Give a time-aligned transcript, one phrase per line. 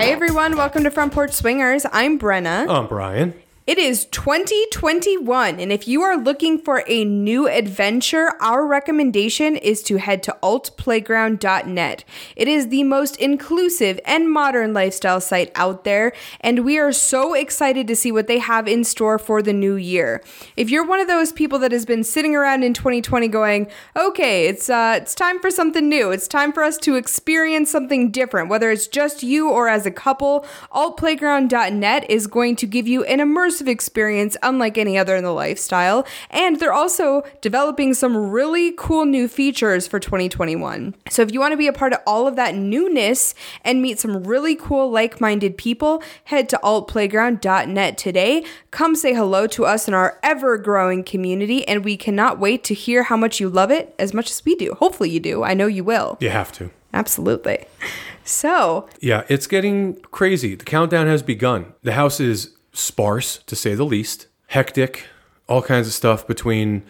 [0.00, 1.84] Hey everyone, welcome to Front Porch Swingers.
[1.92, 2.66] I'm Brenna.
[2.70, 3.34] I'm Brian.
[3.70, 9.84] It is 2021, and if you are looking for a new adventure, our recommendation is
[9.84, 12.04] to head to altplayground.net.
[12.34, 17.32] It is the most inclusive and modern lifestyle site out there, and we are so
[17.34, 20.20] excited to see what they have in store for the new year.
[20.56, 24.46] If you're one of those people that has been sitting around in 2020 going, "Okay,
[24.46, 26.10] it's uh it's time for something new.
[26.10, 29.92] It's time for us to experience something different, whether it's just you or as a
[29.92, 30.44] couple,"
[30.74, 36.06] altplayground.net is going to give you an immersive experience unlike any other in the lifestyle.
[36.30, 40.94] And they're also developing some really cool new features for 2021.
[41.08, 43.98] So if you want to be a part of all of that newness and meet
[43.98, 48.44] some really cool like minded people, head to altplayground.net today.
[48.70, 52.74] Come say hello to us in our ever growing community, and we cannot wait to
[52.74, 54.74] hear how much you love it as much as we do.
[54.74, 55.42] Hopefully, you do.
[55.42, 56.16] I know you will.
[56.20, 56.70] You have to.
[56.92, 57.66] Absolutely.
[58.24, 60.54] So, Yeah, it's getting crazy.
[60.54, 61.72] The countdown has begun.
[61.82, 65.06] The house is sparse, to say the least, hectic,
[65.48, 66.82] all kinds of stuff between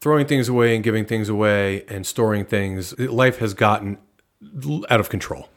[0.00, 2.98] throwing things away and giving things away and storing things.
[2.98, 3.98] Life has gotten
[4.88, 5.48] out of control.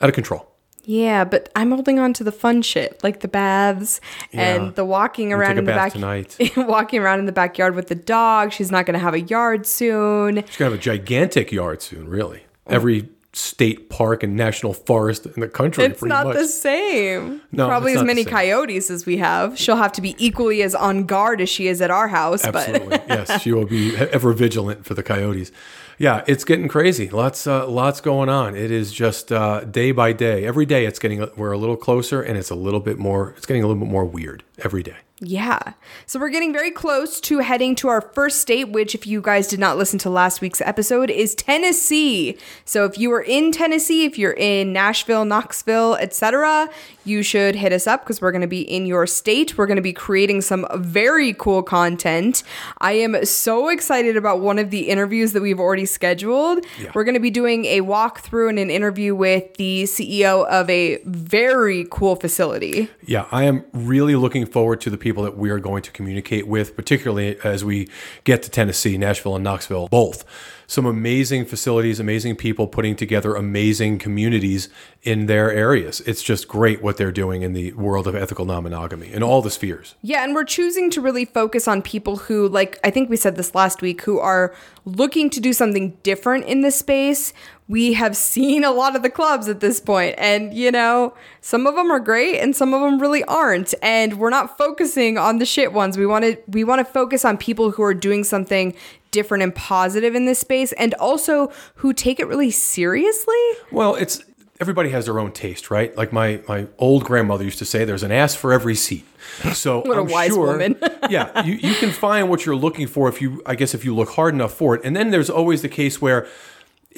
[0.00, 0.46] Out of control.
[0.84, 4.00] Yeah, but I'm holding on to the fun shit, like the baths
[4.32, 4.54] Yeah.
[4.54, 6.38] and the walking around in the back, tonight.
[6.56, 8.52] walking around in the backyard with the dog.
[8.52, 10.36] She's not going to have a yard soon.
[10.46, 12.44] She's gonna have a gigantic yard soon, really.
[12.66, 16.36] Every state park and national forest in the country, It's not much.
[16.36, 17.40] the same.
[17.52, 19.58] No, Probably as many coyotes as we have.
[19.58, 22.44] She'll have to be equally as on guard as she is at our house.
[22.44, 23.40] Absolutely, yes.
[23.42, 25.52] She will be ever vigilant for the coyotes.
[25.98, 27.08] Yeah, it's getting crazy.
[27.10, 28.54] Lots, uh, lots going on.
[28.54, 30.44] It is just uh, day by day.
[30.44, 33.34] Every day, it's getting we're a little closer, and it's a little bit more.
[33.36, 34.96] It's getting a little bit more weird every day.
[35.20, 35.72] Yeah.
[36.06, 39.48] So we're getting very close to heading to our first state, which, if you guys
[39.48, 42.38] did not listen to last week's episode, is Tennessee.
[42.64, 46.68] So if you are in Tennessee, if you're in Nashville, Knoxville, etc.,
[47.08, 49.56] you should hit us up because we're going to be in your state.
[49.56, 52.42] We're going to be creating some very cool content.
[52.78, 56.64] I am so excited about one of the interviews that we've already scheduled.
[56.78, 56.92] Yeah.
[56.94, 60.98] We're going to be doing a walkthrough and an interview with the CEO of a
[61.04, 62.88] very cool facility.
[63.06, 66.46] Yeah, I am really looking forward to the people that we are going to communicate
[66.46, 67.88] with, particularly as we
[68.24, 70.24] get to Tennessee, Nashville, and Knoxville, both.
[70.70, 74.68] Some amazing facilities, amazing people putting together amazing communities
[75.02, 76.02] in their areas.
[76.02, 79.40] It's just great what they're doing in the world of ethical non monogamy in all
[79.40, 79.94] the spheres.
[80.02, 83.36] Yeah, and we're choosing to really focus on people who, like, I think we said
[83.36, 87.32] this last week, who are looking to do something different in this space.
[87.68, 91.66] We have seen a lot of the clubs at this point, and you know, some
[91.66, 93.74] of them are great and some of them really aren't.
[93.82, 95.98] And we're not focusing on the shit ones.
[95.98, 98.74] We want to we want to focus on people who are doing something
[99.10, 103.36] different and positive in this space and also who take it really seriously.
[103.70, 104.22] Well, it's
[104.60, 105.96] everybody has their own taste, right?
[105.96, 109.04] Like my my old grandmother used to say, "There's an ass for every seat."
[109.52, 110.78] So What a I'm wise sure, woman.
[111.10, 113.94] yeah, you, you can find what you're looking for if you, I guess, if you
[113.94, 114.80] look hard enough for it.
[114.84, 116.26] And then there's always the case where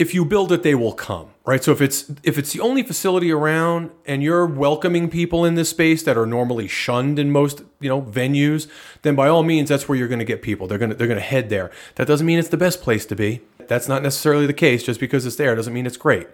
[0.00, 1.62] if you build it, they will come, right?
[1.62, 5.68] So if it's if it's the only facility around and you're welcoming people in this
[5.68, 8.66] space that are normally shunned in most you know venues,
[9.02, 10.66] then by all means, that's where you're going to get people.
[10.66, 11.70] They're gonna they're gonna head there.
[11.96, 13.42] That doesn't mean it's the best place to be.
[13.68, 14.82] That's not necessarily the case.
[14.82, 16.28] Just because it's there doesn't mean it's great.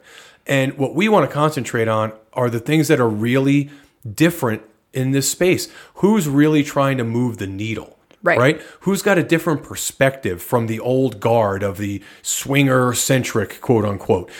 [0.47, 3.69] And what we want to concentrate on are the things that are really
[4.15, 4.63] different
[4.93, 5.69] in this space.
[5.95, 7.96] Who's really trying to move the needle?
[8.27, 8.39] Right.
[8.39, 8.63] Right?
[8.81, 14.31] Who's got a different perspective from the old guard of the swinger centric, quote unquote?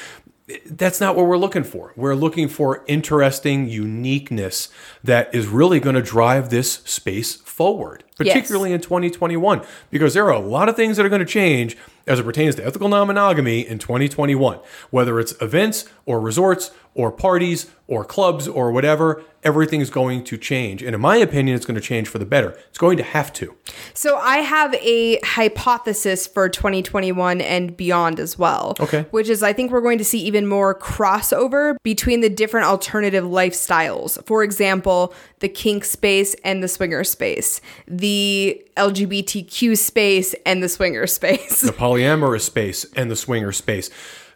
[0.67, 1.93] That's not what we're looking for.
[1.97, 4.69] We're looking for interesting uniqueness
[5.03, 10.33] that is really going to drive this space forward, particularly in 2021, because there are
[10.33, 13.07] a lot of things that are going to change as it pertains to ethical non
[13.07, 14.59] monogamy in 2021.
[14.91, 20.83] Whether it's events or resorts or parties or clubs or whatever, everything's going to change.
[20.83, 22.59] And in my opinion, it's going to change for the better.
[22.69, 23.55] It's going to have to.
[23.95, 28.77] So I have a hypothesis for 2021 and beyond as well.
[28.81, 29.03] Okay.
[29.11, 33.25] Which is I think we're going to see even more crossover between the different alternative
[33.25, 34.25] lifestyles.
[34.27, 41.07] For example, the kink space and the swinger space, the LGBTQ space and the swinger
[41.07, 41.61] space.
[41.61, 43.91] the polyamorous space and the swinger space.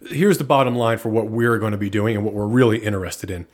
[0.09, 2.79] here's the bottom line for what we're going to be doing and what we're really
[2.79, 3.47] interested in.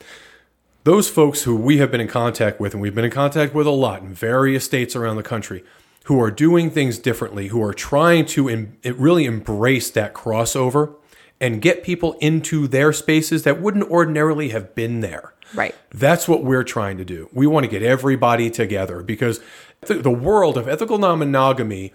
[0.85, 3.67] Those folks who we have been in contact with, and we've been in contact with
[3.67, 5.65] a lot in various states around the country,
[6.05, 10.95] who are doing things differently, who are trying to em- really embrace that crossover
[11.41, 15.33] and get people into their spaces that wouldn't ordinarily have been there.
[15.53, 15.75] Right.
[15.91, 17.29] That's what we're trying to do.
[17.33, 19.41] We want to get everybody together because
[19.85, 21.91] th- the world of ethical non monogamy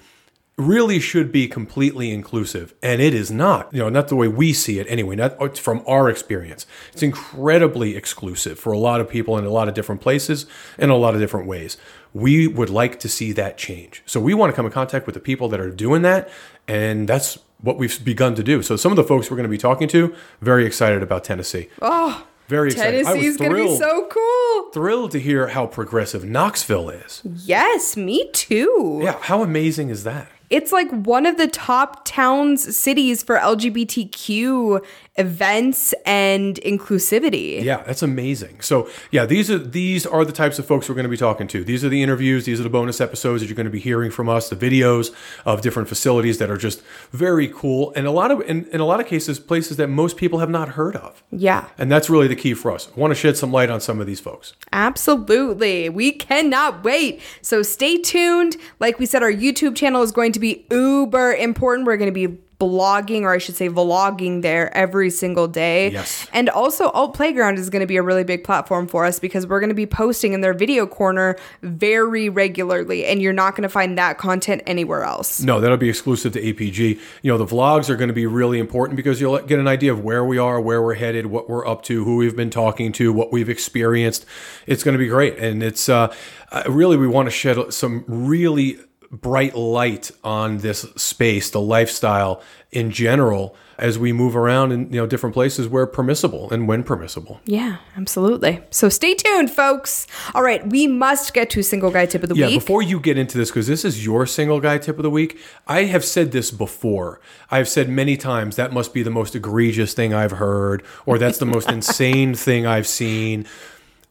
[0.58, 3.72] really should be completely inclusive and it is not.
[3.72, 6.66] You know not the way we see it anyway not uh, from our experience.
[6.93, 10.46] It's incredibly exclusive for a lot of people in a lot of different places
[10.78, 11.78] in a lot of different ways.
[12.12, 14.02] We would like to see that change.
[14.04, 16.28] So we want to come in contact with the people that are doing that
[16.69, 18.60] and that's what we've begun to do.
[18.62, 21.69] So some of the folks we're going to be talking to very excited about tennessee.
[21.81, 23.06] Oh, very excited.
[23.06, 24.70] Tennessee's going to be so cool.
[24.72, 27.22] thrilled to hear how progressive knoxville is.
[27.25, 29.00] Yes, me too.
[29.02, 34.84] yeah how amazing is that It's like one of the top towns, cities for LGBTQ
[35.17, 37.62] events and inclusivity.
[37.62, 38.61] Yeah, that's amazing.
[38.62, 41.47] So yeah, these are these are the types of folks we're going to be talking
[41.49, 41.64] to.
[41.64, 42.47] These are the interviews.
[42.47, 44.49] These are the bonus episodes that you're going to be hearing from us.
[44.49, 45.14] The videos
[45.44, 48.87] of different facilities that are just very cool, and a lot of in, in a
[48.87, 51.23] lot of cases places that most people have not heard of.
[51.31, 52.88] Yeah, And that's really the key for us.
[52.94, 54.55] I want to shed some light on some of these folks.
[54.73, 55.88] absolutely.
[55.88, 57.20] We cannot wait.
[57.43, 58.56] So stay tuned.
[58.81, 61.87] Like we said, our YouTube channel is going to be uber important.
[61.87, 65.91] We're going to be blogging, or I should say, vlogging there every single day.
[65.91, 66.29] Yes.
[66.32, 69.49] And also, Alt Playground is going to be a really big platform for us because
[69.49, 73.64] we're going to be posting in their video corner very regularly, and you're not going
[73.64, 75.41] to find that content anywhere else.
[75.41, 77.00] No, that'll be exclusive to APG.
[77.23, 79.93] You know, the vlogs are going to be really important because you'll get an idea
[79.93, 82.93] of where we are, where we're headed, what we're up to, who we've been talking
[82.93, 84.25] to, what we've experienced.
[84.67, 85.38] It's going to be great.
[85.38, 86.15] And it's uh,
[86.53, 88.79] uh, really, we want to shed some really
[89.12, 94.99] bright light on this space, the lifestyle in general, as we move around in you
[94.99, 97.41] know different places where permissible and when permissible.
[97.44, 98.62] Yeah, absolutely.
[98.70, 100.06] So stay tuned, folks.
[100.35, 102.55] All right, we must get to single guy tip of the Yeah, week.
[102.55, 105.11] Yeah, before you get into this, because this is your single guy tip of the
[105.11, 107.20] week, I have said this before.
[107.50, 111.38] I've said many times that must be the most egregious thing I've heard, or that's
[111.38, 113.47] the most insane thing I've seen.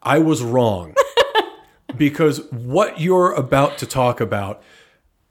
[0.03, 0.95] I was wrong.
[1.97, 4.61] because what you're about to talk about,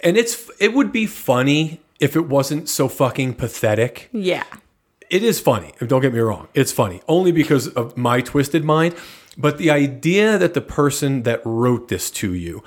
[0.03, 4.45] and it's it would be funny if it wasn't so fucking pathetic yeah.
[5.11, 5.73] it is funny.
[5.87, 6.49] Don't get me wrong.
[6.55, 8.95] It's funny only because of my twisted mind.
[9.37, 12.63] But the idea that the person that wrote this to you,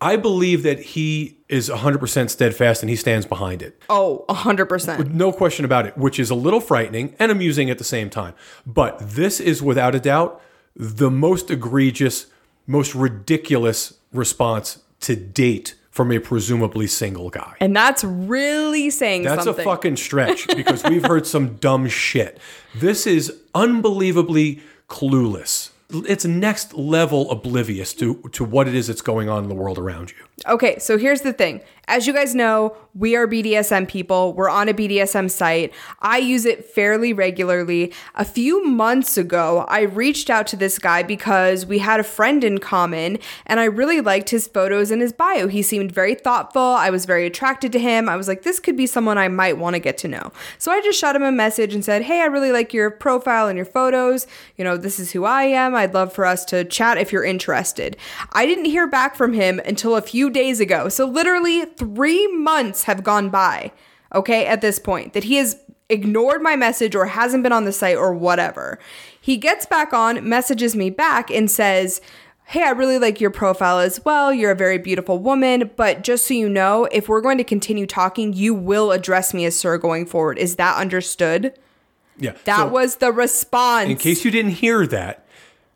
[0.00, 3.82] I believe that he is 100% steadfast and he stands behind it.
[3.88, 5.10] Oh, 100%.
[5.10, 8.34] No question about it, which is a little frightening and amusing at the same time.
[8.64, 10.40] But this is without a doubt
[10.76, 12.26] the most egregious,
[12.66, 17.54] most ridiculous response to date from a presumably single guy.
[17.60, 19.66] And that's really saying That's something.
[19.66, 22.38] a fucking stretch because we've heard some dumb shit.
[22.74, 25.72] This is unbelievably clueless.
[25.90, 29.76] It's next level oblivious to, to what it is that's going on in the world
[29.76, 30.16] around you.
[30.50, 31.60] Okay, so here's the thing.
[31.90, 34.32] As you guys know, we are BDSM people.
[34.32, 35.72] We're on a BDSM site.
[35.98, 37.92] I use it fairly regularly.
[38.14, 42.44] A few months ago, I reached out to this guy because we had a friend
[42.44, 45.48] in common and I really liked his photos and his bio.
[45.48, 46.62] He seemed very thoughtful.
[46.62, 48.08] I was very attracted to him.
[48.08, 50.32] I was like, this could be someone I might want to get to know.
[50.58, 53.48] So I just shot him a message and said, hey, I really like your profile
[53.48, 54.28] and your photos.
[54.56, 55.74] You know, this is who I am.
[55.74, 57.96] I'd love for us to chat if you're interested.
[58.32, 60.88] I didn't hear back from him until a few days ago.
[60.88, 63.72] So literally three months have gone by,
[64.14, 65.56] okay, at this point, that he has
[65.88, 68.78] ignored my message or hasn't been on the site or whatever.
[69.18, 72.02] He gets back on, messages me back, and says,
[72.44, 74.30] Hey, I really like your profile as well.
[74.34, 77.86] You're a very beautiful woman, but just so you know, if we're going to continue
[77.86, 80.36] talking, you will address me as sir going forward.
[80.36, 81.54] Is that understood?
[82.18, 82.32] Yeah.
[82.44, 83.88] That so was the response.
[83.88, 85.24] in case you didn't hear that,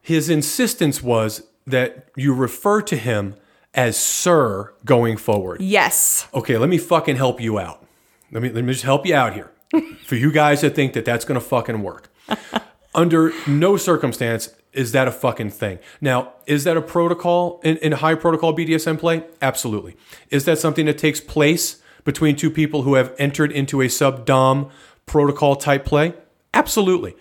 [0.02, 3.36] his insistence was that you refer to him
[3.74, 5.60] as sir going forward.
[5.60, 6.26] yes.
[6.32, 7.84] Okay, let me fucking help you out.
[8.30, 9.50] Let me let me just help you out here.
[10.06, 12.08] For you guys that think that that's going to fucking work.
[12.94, 15.78] Under no circumstance is that a fucking thing.
[16.00, 19.24] Now, is that a protocol in, in high protocol BDSM play?
[19.42, 19.96] Absolutely.
[20.30, 24.24] Is that something that takes place between two people who have entered into a sub
[24.24, 24.70] dom
[25.06, 26.14] protocol type play?
[26.52, 27.16] Absolutely.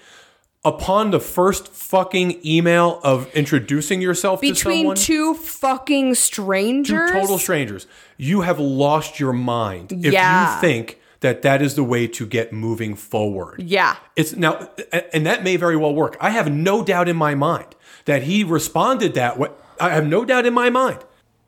[0.66, 7.20] Upon the first fucking email of introducing yourself to Between someone, two fucking strangers, two
[7.20, 10.56] total strangers, you have lost your mind if Yeah.
[10.56, 13.62] you think that that is the way to get moving forward.
[13.62, 13.96] Yeah.
[14.16, 14.70] It's now,
[15.12, 16.16] and that may very well work.
[16.22, 19.50] I have no doubt in my mind that he responded that way.
[19.82, 21.00] I have no doubt in my mind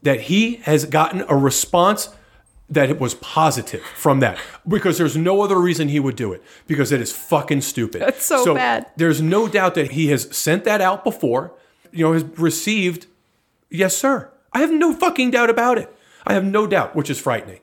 [0.04, 2.10] that he has gotten a response
[2.70, 6.42] that it was positive from that because there's no other reason he would do it
[6.66, 8.02] because it is fucking stupid.
[8.02, 8.88] That's so bad.
[8.96, 11.54] There's no doubt that he has sent that out before,
[11.92, 13.06] you know, has received,
[13.70, 14.32] yes, sir.
[14.52, 15.96] I have no fucking doubt about it.
[16.26, 17.60] I have no doubt, which is frightening.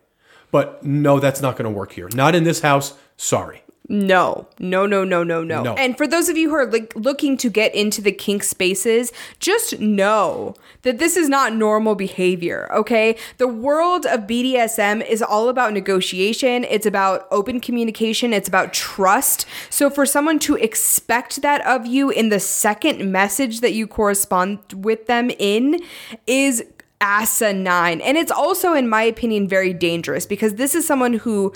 [0.52, 2.08] But no, that's not going to work here.
[2.14, 2.94] Not in this house.
[3.16, 3.62] Sorry.
[3.88, 5.62] No, no, no, no, no, no.
[5.62, 5.74] No.
[5.74, 9.12] And for those of you who are like looking to get into the kink spaces,
[9.40, 13.16] just know that this is not normal behavior, okay?
[13.38, 19.46] The world of BDSM is all about negotiation, it's about open communication, it's about trust.
[19.68, 24.60] So for someone to expect that of you in the second message that you correspond
[24.74, 25.80] with them in
[26.26, 26.64] is
[27.02, 28.00] asinine.
[28.00, 31.52] And it's also, in my opinion, very dangerous because this is someone who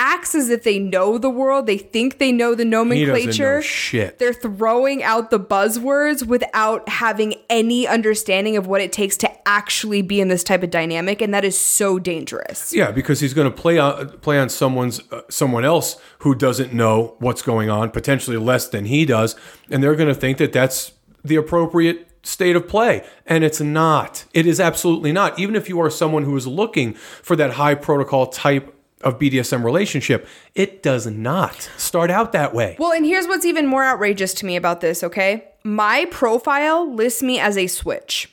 [0.00, 1.66] acts as if they know the world.
[1.66, 3.56] They think they know the nomenclature.
[3.56, 4.18] know shit.
[4.18, 10.00] They're throwing out the buzzwords without having any understanding of what it takes to actually
[10.00, 12.72] be in this type of dynamic, and that is so dangerous.
[12.72, 16.72] Yeah, because he's going to play on play on someone's uh, someone else who doesn't
[16.72, 19.36] know what's going on, potentially less than he does,
[19.70, 20.92] and they're going to think that that's
[21.22, 24.24] the appropriate state of play, and it's not.
[24.32, 25.38] It is absolutely not.
[25.38, 29.64] Even if you are someone who is looking for that high protocol type of BDSM
[29.64, 32.76] relationship, it does not start out that way.
[32.78, 35.48] Well, and here's what's even more outrageous to me about this, okay?
[35.64, 38.28] My profile lists me as a switch.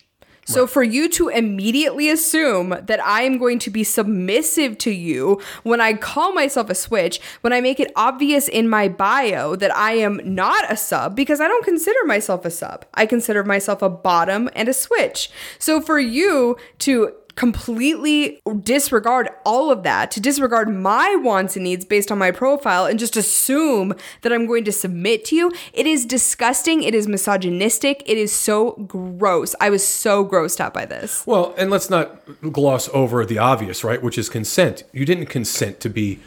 [0.50, 5.42] So for you to immediately assume that I am going to be submissive to you
[5.64, 9.76] when I call myself a switch, when I make it obvious in my bio that
[9.76, 12.86] I am not a sub because I don't consider myself a sub.
[12.94, 15.30] I consider myself a bottom and a switch.
[15.60, 21.86] So for you to completely disregard all of that, to disregard my wants and needs
[21.86, 25.52] based on my profile and just assume that I'm going to submit to you.
[25.72, 26.84] It is disgusting.
[26.84, 28.04] It is misogynistic.
[28.06, 29.56] It is so gross.
[29.62, 31.26] I was so grossed out by this.
[31.26, 32.20] Well, and let's not
[32.52, 34.02] gloss over the obvious, right?
[34.02, 34.84] Which is consent.
[34.92, 36.20] You didn't consent to be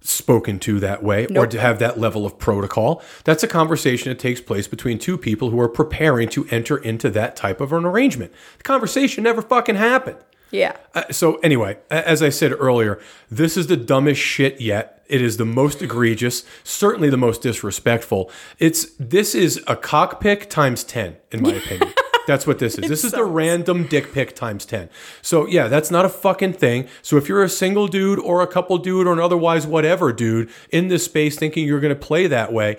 [0.00, 3.02] spoken to that way or to have that level of protocol.
[3.24, 7.10] That's a conversation that takes place between two people who are preparing to enter into
[7.10, 8.32] that type of an arrangement.
[8.58, 10.18] The conversation never fucking happened.
[10.52, 10.76] Yeah.
[10.94, 15.02] Uh, so anyway, as I said earlier, this is the dumbest shit yet.
[15.08, 18.30] It is the most egregious, certainly the most disrespectful.
[18.58, 21.92] It's this is a cockpick times 10 in my opinion.
[22.26, 22.88] That's what this is.
[22.88, 24.88] This is the random dick pic times 10.
[25.22, 26.86] So yeah, that's not a fucking thing.
[27.02, 30.48] So if you're a single dude or a couple dude or an otherwise whatever dude
[30.70, 32.76] in this space thinking you're going to play that way,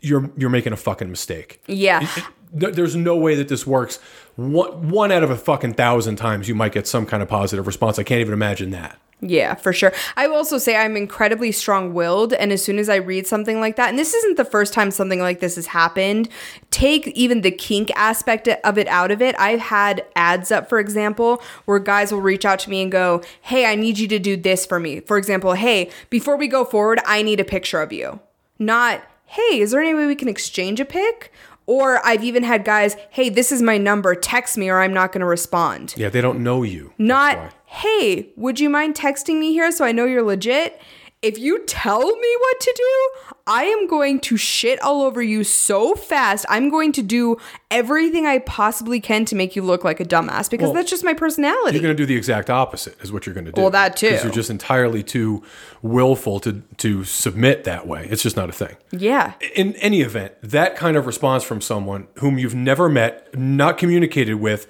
[0.00, 1.62] you're you're making a fucking mistake.
[1.68, 2.00] Yeah.
[2.58, 4.00] Th- There's no way that this works.
[4.36, 7.66] One, one out of a fucking thousand times, you might get some kind of positive
[7.66, 7.98] response.
[7.98, 8.98] I can't even imagine that.
[9.22, 9.92] Yeah, for sure.
[10.16, 12.32] I will also say I'm incredibly strong willed.
[12.32, 14.90] And as soon as I read something like that, and this isn't the first time
[14.90, 16.28] something like this has happened,
[16.70, 19.38] take even the kink aspect of it out of it.
[19.38, 23.22] I've had ads up, for example, where guys will reach out to me and go,
[23.42, 25.00] Hey, I need you to do this for me.
[25.00, 28.20] For example, Hey, before we go forward, I need a picture of you.
[28.58, 31.30] Not, Hey, is there any way we can exchange a pic?
[31.70, 35.12] Or I've even had guys, Hey, this is my number, text me or I'm not
[35.12, 35.94] going to respond.
[35.96, 36.92] Yeah, they don't know you.
[36.98, 40.82] Not, hey, would you mind texting me here so I know you're legit?
[41.22, 45.44] If you tell me what to do, I am going to shit all over you
[45.44, 46.46] so fast.
[46.48, 47.36] I'm going to do
[47.70, 51.04] everything I possibly can to make you look like a dumbass because Well, that's just
[51.04, 51.76] my personality.
[51.76, 53.60] You're going to do the exact opposite, is what you're going to do.
[53.60, 54.08] Well, that too.
[54.08, 55.42] Because you're just entirely too
[55.82, 58.06] willful to to submit that way.
[58.08, 58.76] It's just not a thing.
[58.90, 59.34] yeah.
[59.54, 64.34] In any event, that kind of response from someone whom you've never met, not communicated
[64.36, 64.66] with,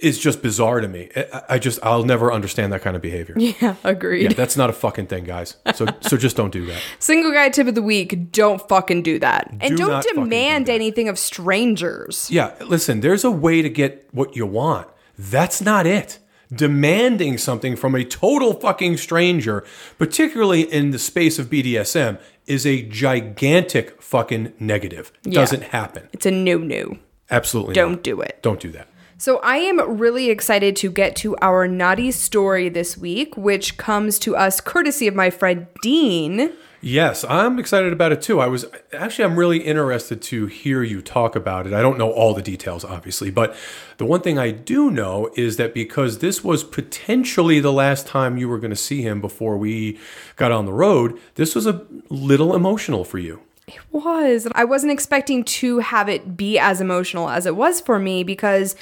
[0.00, 1.10] is just bizarre to me.
[1.16, 3.34] I- I just I'll never understand that kind of behavior.
[3.60, 4.22] Yeah, agreed.
[4.22, 5.56] Yeah, that's not a fucking thing, guys.
[5.74, 6.80] So so just don't do that.
[6.98, 9.48] Single guy tip of the week, don't fucking do that.
[9.60, 12.30] And Do don't not fucking do demand anything of strangers.
[12.30, 14.88] Yeah, listen, there's a way to get what you want.
[15.18, 16.18] That's not it.
[16.54, 19.64] Demanding something from a total fucking stranger,
[19.98, 25.12] particularly in the space of BDSM, is a gigantic fucking negative.
[25.24, 26.08] It doesn't happen.
[26.12, 26.98] It's a no no.
[27.30, 28.02] Absolutely Don't not.
[28.02, 28.38] do it.
[28.42, 28.88] Don't do that.
[29.22, 34.18] So I am really excited to get to our naughty story this week, which comes
[34.18, 36.52] to us courtesy of my friend Dean.
[36.80, 38.40] Yes, I'm excited about it too.
[38.40, 41.72] I was actually I'm really interested to hear you talk about it.
[41.72, 43.54] I don't know all the details obviously, but
[43.98, 48.36] the one thing I do know is that because this was potentially the last time
[48.36, 50.00] you were going to see him before we
[50.34, 53.40] got on the road, this was a little emotional for you.
[53.68, 54.48] It was.
[54.54, 58.74] I wasn't expecting to have it be as emotional as it was for me because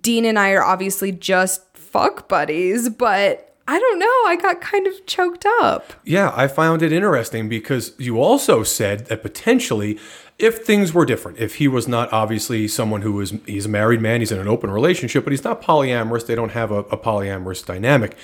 [0.00, 4.06] Dean and I are obviously just fuck buddies, but I don't know.
[4.26, 5.92] I got kind of choked up.
[6.04, 9.98] Yeah, I found it interesting because you also said that potentially
[10.38, 14.00] if things were different, if he was not obviously someone who is he's a married
[14.00, 16.96] man, he's in an open relationship, but he's not polyamorous, they don't have a, a
[16.96, 18.16] polyamorous dynamic.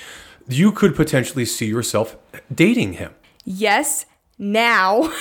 [0.48, 2.16] you could potentially see yourself
[2.54, 3.14] dating him.
[3.44, 4.06] Yes,
[4.52, 5.10] now.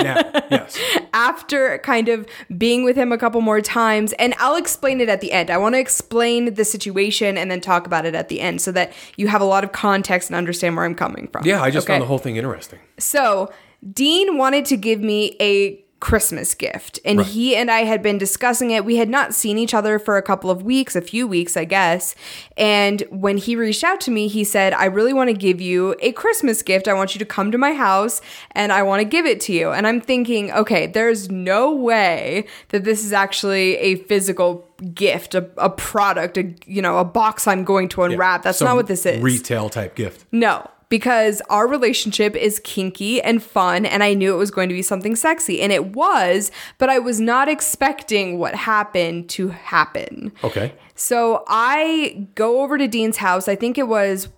[0.00, 0.14] Now,
[0.50, 0.78] yes.
[1.12, 5.20] after kind of being with him a couple more times and I'll explain it at
[5.20, 5.50] the end.
[5.50, 8.72] I want to explain the situation and then talk about it at the end so
[8.72, 11.44] that you have a lot of context and understand where I'm coming from.
[11.44, 11.92] Yeah, I just Okay?
[11.92, 12.78] found the whole thing interesting.
[12.96, 13.52] So,
[13.92, 17.26] Dean wanted to give me a Christmas gift, and Right.
[17.28, 18.84] he and I had been discussing it.
[18.84, 21.64] We had not seen each other for a couple of weeks, a few weeks, I
[21.64, 22.14] guess.
[22.56, 25.94] And when he reached out to me, he said, I really want to give you
[26.00, 26.88] a Christmas gift.
[26.88, 29.52] I want you to come to my house and I want to give it to
[29.52, 29.70] you.
[29.70, 35.50] And I'm thinking, okay, there's no way that this is actually a physical gift, a,
[35.58, 38.42] a product, a you know, a box I'm going to unwrap.
[38.42, 39.20] That's Some not what this is.
[39.22, 40.24] Retail type gift.
[40.32, 44.74] No, because our relationship is kinky and fun, and I knew it was going to
[44.74, 50.32] be something sexy, and it was, but I was not expecting what happened to happen.
[50.44, 50.74] Okay.
[50.94, 53.48] So I go over to Dean's house.
[53.48, 54.28] I think it was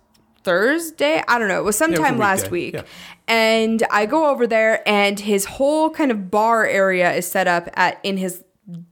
[0.43, 1.21] Thursday.
[1.27, 1.59] I don't know.
[1.59, 2.75] It was was a sometime last week.
[2.75, 2.83] yeah.
[3.27, 7.69] And I go over there and his whole kind of bar area is set up
[7.73, 8.43] at in his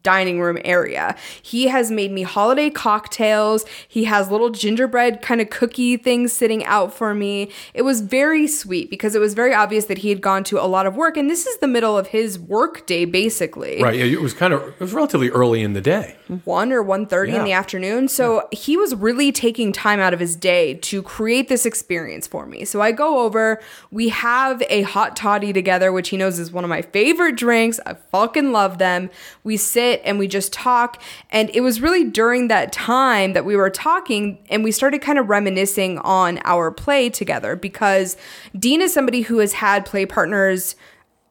[0.03, 1.15] dining room area.
[1.41, 3.65] He has made me holiday cocktails.
[3.87, 7.51] He has little gingerbread kind of cookie things sitting out for me.
[7.73, 10.67] It was very sweet because it was very obvious that he had gone to a
[10.67, 13.95] lot of work and this is the middle of his work day basically Right.
[13.97, 16.17] Yeah, it was kind of it was relatively early in the day.
[16.45, 20.37] 1 or 1.30 in the afternoon so he was really taking time out of his
[20.37, 23.59] day to create this experience for me so i go over
[23.91, 27.81] we have a hot toddy together which he knows is one of my favorite drinks
[27.85, 29.09] i fucking love them
[29.43, 33.55] we sit and we just talk and it was really during that time that we
[33.55, 38.17] were talking and we started kind of reminiscing on our play together because
[38.57, 40.75] dean is somebody who has had play partners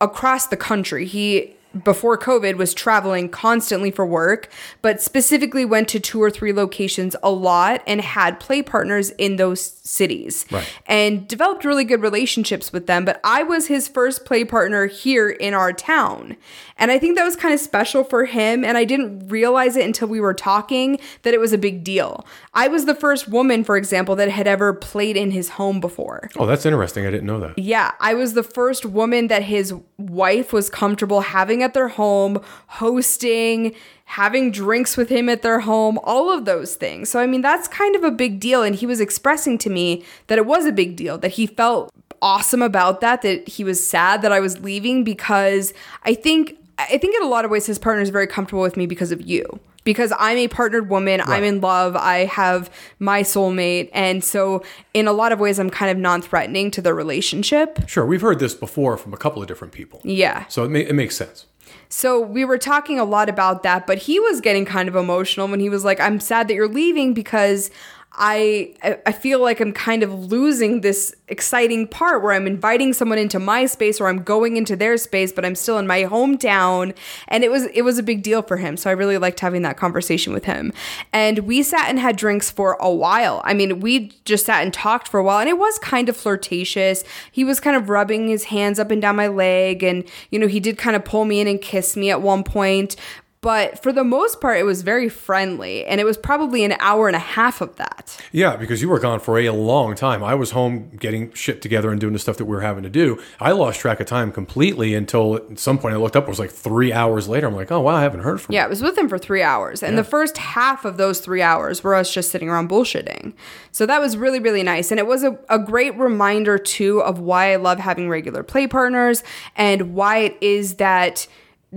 [0.01, 1.07] across the country.
[1.07, 4.49] He before COVID was traveling constantly for work,
[4.83, 9.37] but specifically went to two or three locations a lot and had play partners in
[9.37, 10.67] those cities Right.
[10.87, 13.05] and developed really good relationships with them.
[13.05, 16.37] But I was his first play partner here in our town.
[16.77, 18.65] And I think that was kind of special for him.
[18.65, 22.27] And I didn't realize it until we were talking that it was a big deal.
[22.55, 26.31] I was the first woman, for example, that had ever played in his home before.
[26.39, 27.07] Oh, that's interesting.
[27.07, 27.59] I didn't know that.
[27.59, 32.41] Yeah, I was the first woman that his wife was comfortable having at their home,
[32.67, 37.09] hosting, having drinks with him at their home, all of those things.
[37.09, 38.63] So, I mean, that's kind of a big deal.
[38.63, 41.93] And he was expressing to me that it was a big deal, that he felt
[42.23, 45.73] awesome about that, that he was sad that I was leaving because
[46.05, 46.57] I think.
[46.83, 49.13] I think in a lot of ways his partner is very comfortable with me because
[49.13, 49.45] of you.
[49.85, 54.63] Because I'm a partnered woman, I'm in love, I have my soulmate, and so
[54.95, 57.87] in a lot of ways I'm kind of non-threatening to the relationship.
[57.87, 60.01] Sure, we've heard this before from a couple of different people.
[60.05, 60.47] Yeah.
[60.49, 61.45] So it, ma- it makes sense.
[61.91, 65.49] So we were talking a lot about that, but he was getting kind of emotional
[65.49, 67.71] when he was like, "I'm sad that you're leaving because
[68.13, 68.75] I
[69.07, 73.39] I- feel like I'm kind of losing this exciting part where I'm inviting someone into
[73.39, 76.95] my space or I'm going into their space, but I'm still in my hometown."
[77.29, 78.77] And it was it was a big deal for him.
[78.77, 80.73] So I really liked having that conversation with him.
[81.13, 83.43] And we sat and had drinks for a while.
[83.45, 86.17] I mean, we just sat and talked for a while and it was kind of
[86.17, 87.05] flirtatious.
[87.31, 90.49] He was kind of rubbing his hands up and down my leg and you know,
[90.49, 92.97] he did kind of pull me in and kiss me at one point.
[93.43, 97.07] But for the most part, it was very friendly, and it was probably an hour
[97.07, 98.21] and a half of that.
[98.33, 100.23] Yeah, because you were gone for a long time.
[100.23, 102.91] I was home getting shit together and doing the stuff that we were having to
[102.91, 103.19] do.
[103.41, 106.25] I lost track of time completely until at some point I looked up.
[106.25, 107.47] It was like three hours later.
[107.47, 108.53] I'm like, oh wow, I haven't heard from.
[108.53, 108.59] You.
[108.59, 109.83] Yeah, it was with him for three hours.
[109.83, 113.33] And the first half of those three hours were us just sitting around bullshitting.
[113.73, 114.91] So that was really, really nice.
[114.91, 118.67] And it was a, a great reminder, too, of why I love having regular play
[118.67, 119.25] partners
[119.57, 121.27] and why it is that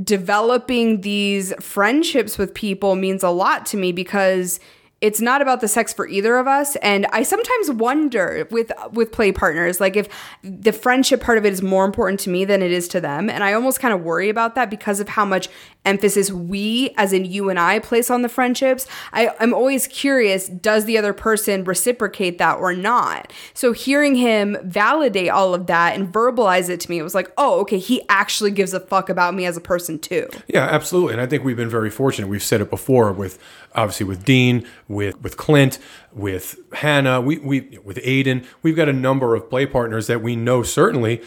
[0.01, 4.59] developing these friendships with people means a lot to me because
[5.03, 6.77] it's not about the sex for either of us.
[6.77, 10.07] And i sometimes wonder with with play partners like if
[10.41, 13.29] the friendship part of it is more important to me than it is to them.
[13.29, 15.49] And i almost kind of worry about that because of how much
[15.85, 18.87] emphasis we as in you and i place on the friendships.
[19.11, 23.33] I, i'm always curious does the other person reciprocate that or not?
[23.53, 27.29] So hearing him validate all of that and verbalize it to me it was like
[27.37, 30.29] oh okay he actually gives a fuck about me as a person too.
[30.47, 31.13] Yeah, absolutely.
[31.13, 32.29] And I think we've been very fortunate.
[32.29, 33.37] We've said it before with
[33.75, 35.79] obviously with Dean, with with Clint,
[36.11, 38.45] with Hannah, we, we with Aiden.
[38.61, 41.21] We've got a number of play partners that we know certainly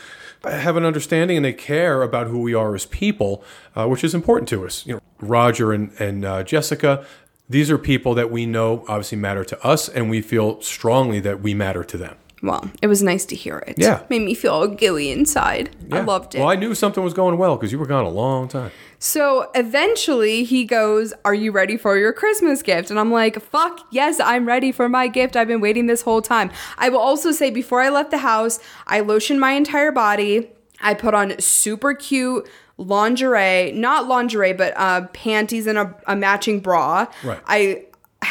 [0.44, 3.42] have an understanding and they care about who we are as people,
[3.74, 4.87] uh, which is important to us.
[4.87, 7.04] You know, Roger and and uh, Jessica.
[7.48, 11.42] These are people that we know obviously matter to us, and we feel strongly that
[11.42, 12.16] we matter to them.
[12.42, 13.77] Well, it was nice to hear it.
[13.79, 14.03] Yeah.
[14.11, 15.70] Made me feel all gooey inside.
[15.90, 16.38] I loved it.
[16.38, 18.70] Well, I knew something was going well because you were gone a long time.
[18.99, 22.90] So eventually he goes, Are you ready for your Christmas gift?
[22.90, 25.35] And I'm like, Fuck, yes, I'm ready for my gift.
[25.35, 26.51] I've been waiting this whole time.
[26.77, 30.51] I will also say, before I left the house, I lotioned my entire body.
[30.81, 36.61] I put on super cute lingerie, not lingerie, but uh, panties and a, a matching
[36.61, 37.07] bra.
[37.25, 37.40] Right.
[37.46, 37.87] I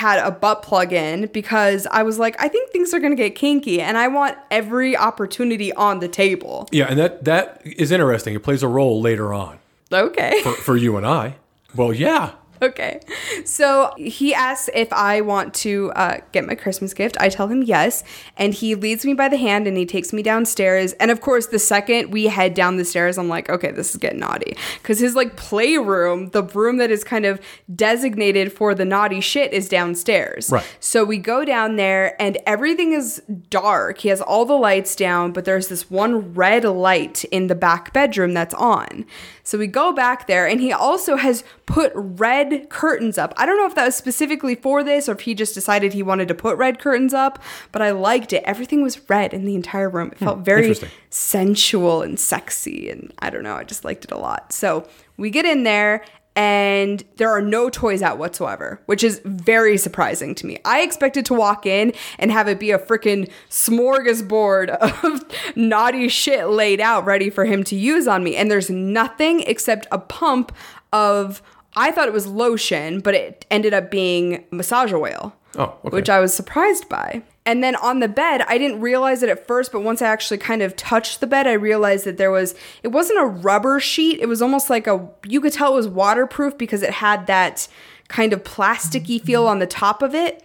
[0.06, 3.34] had a butt plug in because I was like, I think things are gonna get
[3.36, 6.68] kinky and I want every opportunity on the table.
[6.72, 8.36] Yeah, and that that is interesting.
[8.36, 9.60] It plays a role later on
[9.92, 10.42] Okay.
[10.44, 11.36] for, for you and I.
[11.76, 12.32] Well, yeah.
[12.62, 13.00] Okay.
[13.44, 17.18] So he asks if I want to uh, get my Christmas gift.
[17.20, 18.04] I tell him yes.
[18.38, 20.94] And he leads me by the hand and he takes me downstairs.
[20.94, 23.98] And of course, the second we head down the stairs, I'm like, okay, this is
[23.98, 24.56] getting naughty.
[24.82, 27.40] Because his like playroom, the room that is kind of
[27.74, 30.50] designated for the naughty shit, is downstairs.
[30.50, 30.66] Right.
[30.80, 34.00] So we go down there and everything is dark.
[34.00, 37.94] He has all the lights down, but there's this one red light in the back
[37.94, 39.06] bedroom that's on.
[39.46, 43.34] So we go back there and he also has put red curtains up.
[43.38, 46.04] I don't know if that was specifically for this or if he just decided he
[46.04, 48.44] wanted to put red curtains up, but I liked it.
[48.44, 50.12] Everything was red in the entire room.
[50.12, 50.76] It hmm, felt very
[51.12, 54.52] sensual and sexy and I don't know, I just liked it a lot.
[54.52, 56.04] So we get in there
[56.36, 60.60] and there are no toys out whatsoever, which is very surprising to me.
[60.66, 64.70] I expected to walk in and have it be a freaking smorgasbord
[65.04, 65.24] of
[65.56, 68.36] naughty shit laid out ready for him to use on me.
[68.36, 70.52] And there's nothing except a pump
[70.92, 71.42] of,
[71.76, 75.90] I thought it was lotion, but it ended up being massage oil Oh, okay.
[75.96, 77.24] which I was surprised by.
[77.46, 80.40] And then on the bed, I didn't realize it at first, but once I actually
[80.40, 84.20] kind of touched the bed, I realized that there was, it wasn't a rubber sheet.
[84.20, 87.68] It was almost like a, you could tell it was waterproof because it had that
[88.08, 90.44] kind of plasticky feel on the top of it.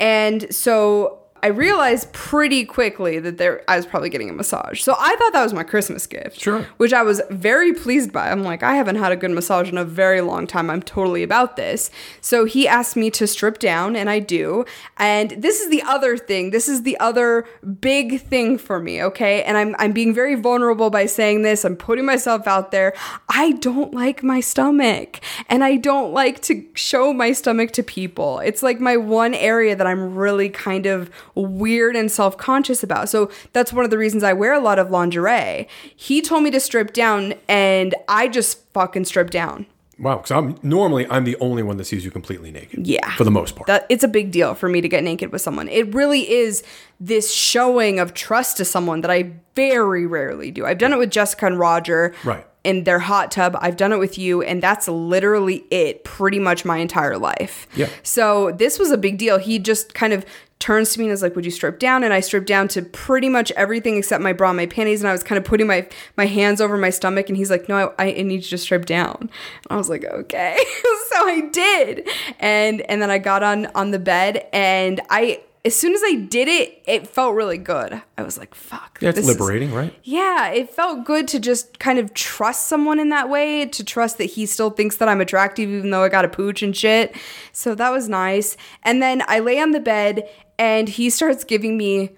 [0.00, 4.82] And so I realized pretty quickly that there I was probably getting a massage.
[4.82, 6.40] So I thought that was my Christmas gift.
[6.40, 6.66] Sure.
[6.76, 8.30] Which I was very pleased by.
[8.30, 10.70] I'm like, I haven't had a good massage in a very long time.
[10.70, 11.90] I'm totally about this.
[12.20, 14.64] So he asked me to strip down, and I do.
[14.98, 16.50] And this is the other thing.
[16.50, 17.46] This is the other
[17.80, 19.42] big thing for me, okay?
[19.44, 21.64] And I'm I'm being very vulnerable by saying this.
[21.64, 22.94] I'm putting myself out there.
[23.28, 25.20] I don't like my stomach.
[25.48, 28.40] And I don't like to show my stomach to people.
[28.40, 31.10] It's like my one area that I'm really kind of
[31.46, 33.08] weird and self conscious about.
[33.08, 35.68] So that's one of the reasons I wear a lot of lingerie.
[35.94, 39.66] He told me to strip down, and I just fucking stripped down.
[39.98, 42.86] wow, because I'm normally I'm the only one that sees you completely naked.
[42.86, 43.14] Yeah.
[43.16, 43.66] For the most part.
[43.66, 45.68] That it's a big deal for me to get naked with someone.
[45.68, 46.62] It really is
[46.98, 50.64] this showing of trust to someone that I very rarely do.
[50.64, 52.14] I've done it with Jessica and Roger.
[52.24, 52.46] Right.
[52.62, 53.56] In their hot tub.
[53.60, 57.66] I've done it with you, and that's literally it pretty much my entire life.
[57.74, 57.88] Yeah.
[58.02, 59.38] So this was a big deal.
[59.38, 60.26] He just kind of
[60.60, 62.04] turns to me and is like, Would you strip down?
[62.04, 65.00] And I stripped down to pretty much everything except my bra and my panties.
[65.00, 67.68] And I was kind of putting my my hands over my stomach, and he's like,
[67.68, 69.16] No, I, I need you to strip down.
[69.20, 69.30] And
[69.70, 70.56] I was like, Okay.
[71.10, 72.08] so I did.
[72.38, 76.14] And and then I got on on the bed and I as soon as I
[76.14, 78.00] did it, it felt really good.
[78.16, 78.98] I was like, fuck.
[79.02, 79.94] yeah, it's this is- liberating, right?
[80.04, 84.16] yeah, it felt good to just kind of trust someone in that way, to trust
[84.18, 87.14] that he still thinks that I'm attractive, even though I got a pooch and shit.
[87.52, 88.56] So that was nice.
[88.84, 92.10] And then I lay on the bed and he starts giving me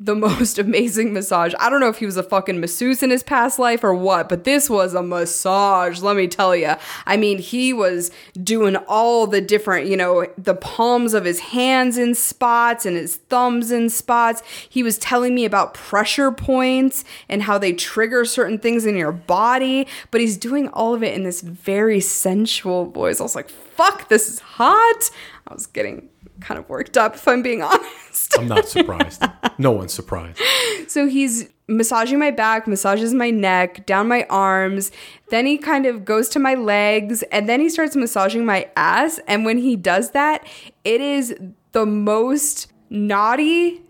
[0.00, 1.52] the most amazing massage.
[1.60, 4.28] I don't know if he was a fucking masseuse in his past life or what,
[4.28, 6.74] but this was a massage, let me tell you.
[7.06, 8.10] I mean, he was
[8.42, 13.16] doing all the different, you know, the palms of his hands in spots and his
[13.16, 14.42] thumbs in spots.
[14.68, 19.12] He was telling me about pressure points and how they trigger certain things in your
[19.12, 23.20] body, but he's doing all of it in this very sensual voice.
[23.20, 25.10] I was like, fuck, this is hot.
[25.46, 26.08] I was getting
[26.40, 28.09] kind of worked up, if I'm being honest.
[28.38, 29.22] I'm not surprised.
[29.58, 30.40] no one's surprised.
[30.88, 34.90] So he's massaging my back, massages my neck, down my arms.
[35.30, 39.20] Then he kind of goes to my legs and then he starts massaging my ass.
[39.26, 40.46] And when he does that,
[40.84, 41.34] it is
[41.72, 43.82] the most naughty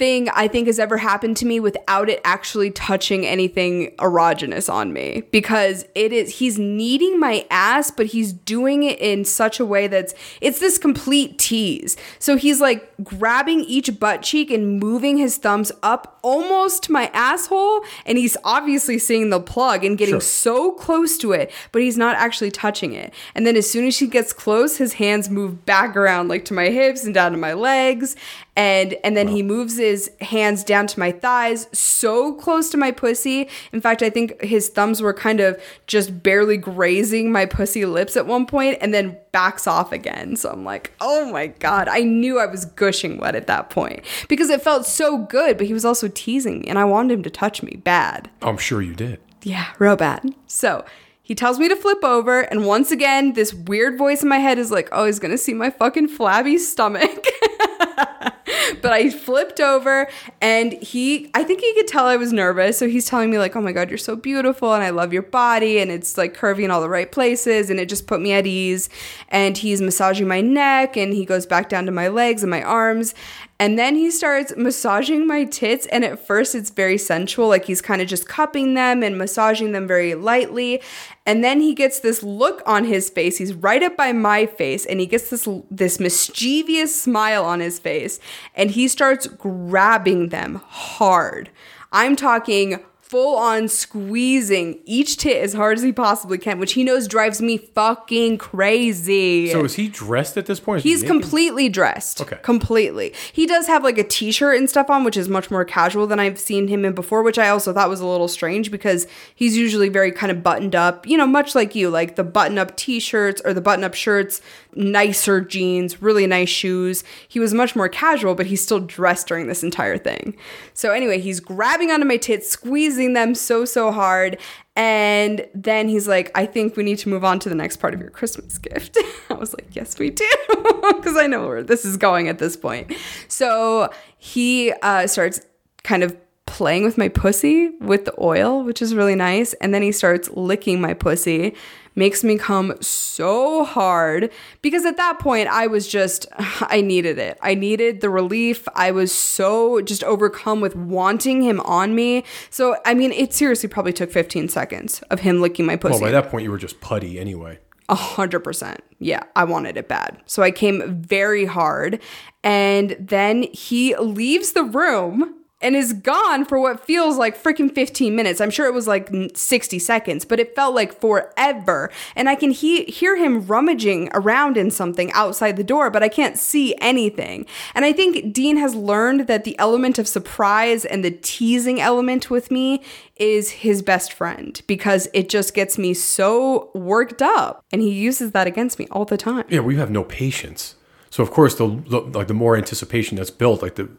[0.00, 4.92] thing I think has ever happened to me without it actually touching anything erogenous on
[4.94, 9.66] me because it is he's kneading my ass but he's doing it in such a
[9.66, 11.98] way that's it's this complete tease.
[12.18, 17.10] So he's like grabbing each butt cheek and moving his thumbs up almost to my
[17.12, 20.20] asshole and he's obviously seeing the plug and getting Sure.
[20.20, 23.12] so close to it but he's not actually touching it.
[23.34, 26.54] And then as soon as she gets close his hands move back around like to
[26.54, 28.16] my hips and down to my legs
[28.60, 32.90] and and then he moves his hands down to my thighs so close to my
[32.90, 37.86] pussy in fact i think his thumbs were kind of just barely grazing my pussy
[37.86, 41.88] lips at one point and then backs off again so i'm like oh my god
[41.88, 45.66] i knew i was gushing wet at that point because it felt so good but
[45.66, 48.82] he was also teasing me and i wanted him to touch me bad I'm sure
[48.82, 49.20] you did.
[49.42, 50.34] yeah, real bad.
[50.46, 50.84] So
[51.22, 54.58] he tells me to flip over, and once again, this weird voice in my head
[54.58, 57.24] is like, oh, he's gonna see my fucking flabby stomach.
[58.82, 60.08] but I flipped over,
[60.40, 62.78] and he, I think he could tell I was nervous.
[62.78, 65.22] So he's telling me, like, oh my God, you're so beautiful, and I love your
[65.22, 68.32] body, and it's like curvy in all the right places, and it just put me
[68.32, 68.88] at ease.
[69.28, 72.62] And he's massaging my neck, and he goes back down to my legs and my
[72.62, 73.14] arms.
[73.60, 75.84] And then he starts massaging my tits.
[75.88, 77.48] And at first, it's very sensual.
[77.48, 80.80] Like he's kind of just cupping them and massaging them very lightly.
[81.26, 83.36] And then he gets this look on his face.
[83.36, 84.86] He's right up by my face.
[84.86, 88.18] And he gets this, this mischievous smile on his face.
[88.54, 91.50] And he starts grabbing them hard.
[91.92, 96.84] I'm talking full on squeezing each tit as hard as he possibly can, which he
[96.84, 99.50] knows drives me fucking crazy.
[99.50, 100.78] So is he dressed at this point?
[100.78, 101.20] Is He's naked?
[101.20, 102.20] completely dressed.
[102.20, 102.38] Okay.
[102.42, 103.12] Completely.
[103.32, 106.06] He does have like a t shirt and stuff on, which is much more casual
[106.06, 109.08] than I've seen him in before, which I also thought was a little strange because
[109.34, 112.58] he's usually very kind of buttoned up, you know, much like you, like the button
[112.58, 114.40] up t shirts or the button up shirts,
[114.74, 117.04] nicer jeans, really nice shoes.
[117.28, 120.36] He was much more casual, but he's still dressed during this entire thing.
[120.74, 124.38] So anyway, he's grabbing onto my tits, squeezing them so, so hard.
[124.76, 127.92] And then he's like, I think we need to move on to the next part
[127.92, 128.96] of your Christmas gift.
[129.30, 130.28] I was like, yes, we do.
[130.90, 132.92] Because I know where this is going at this point.
[133.26, 135.40] So he uh, starts
[135.82, 136.14] kind of
[136.50, 139.52] playing with my pussy with the oil, which is really nice.
[139.54, 141.54] And then he starts licking my pussy,
[141.94, 144.30] makes me come so hard
[144.62, 147.38] because at that point I was just, I needed it.
[147.42, 148.66] I needed the relief.
[148.74, 152.24] I was so just overcome with wanting him on me.
[152.50, 155.92] So, I mean, it seriously probably took 15 seconds of him licking my pussy.
[155.92, 157.58] Well, by that point, you were just putty anyway.
[157.88, 158.84] A hundred percent.
[159.00, 160.22] Yeah, I wanted it bad.
[160.26, 162.00] So I came very hard.
[162.44, 168.14] And then he leaves the room and is gone for what feels like freaking 15
[168.14, 168.40] minutes.
[168.40, 171.90] I'm sure it was like 60 seconds, but it felt like forever.
[172.16, 176.08] And I can he- hear him rummaging around in something outside the door, but I
[176.08, 177.46] can't see anything.
[177.74, 182.30] And I think Dean has learned that the element of surprise and the teasing element
[182.30, 182.82] with me
[183.16, 187.64] is his best friend because it just gets me so worked up.
[187.70, 189.44] And he uses that against me all the time.
[189.48, 190.76] Yeah, we have no patience.
[191.10, 193.90] So of course, the, the like the more anticipation that's built, like the,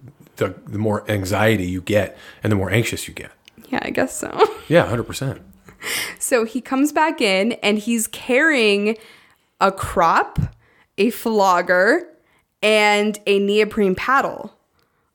[0.41, 3.31] the the more anxiety you get, and the more anxious you get.
[3.69, 4.29] Yeah, I guess so.
[4.67, 5.41] Yeah, hundred percent.
[6.17, 8.97] So he comes back in and he's carrying
[9.59, 10.39] a crop,
[10.97, 12.07] a flogger,
[12.61, 14.53] and a neoprene paddle.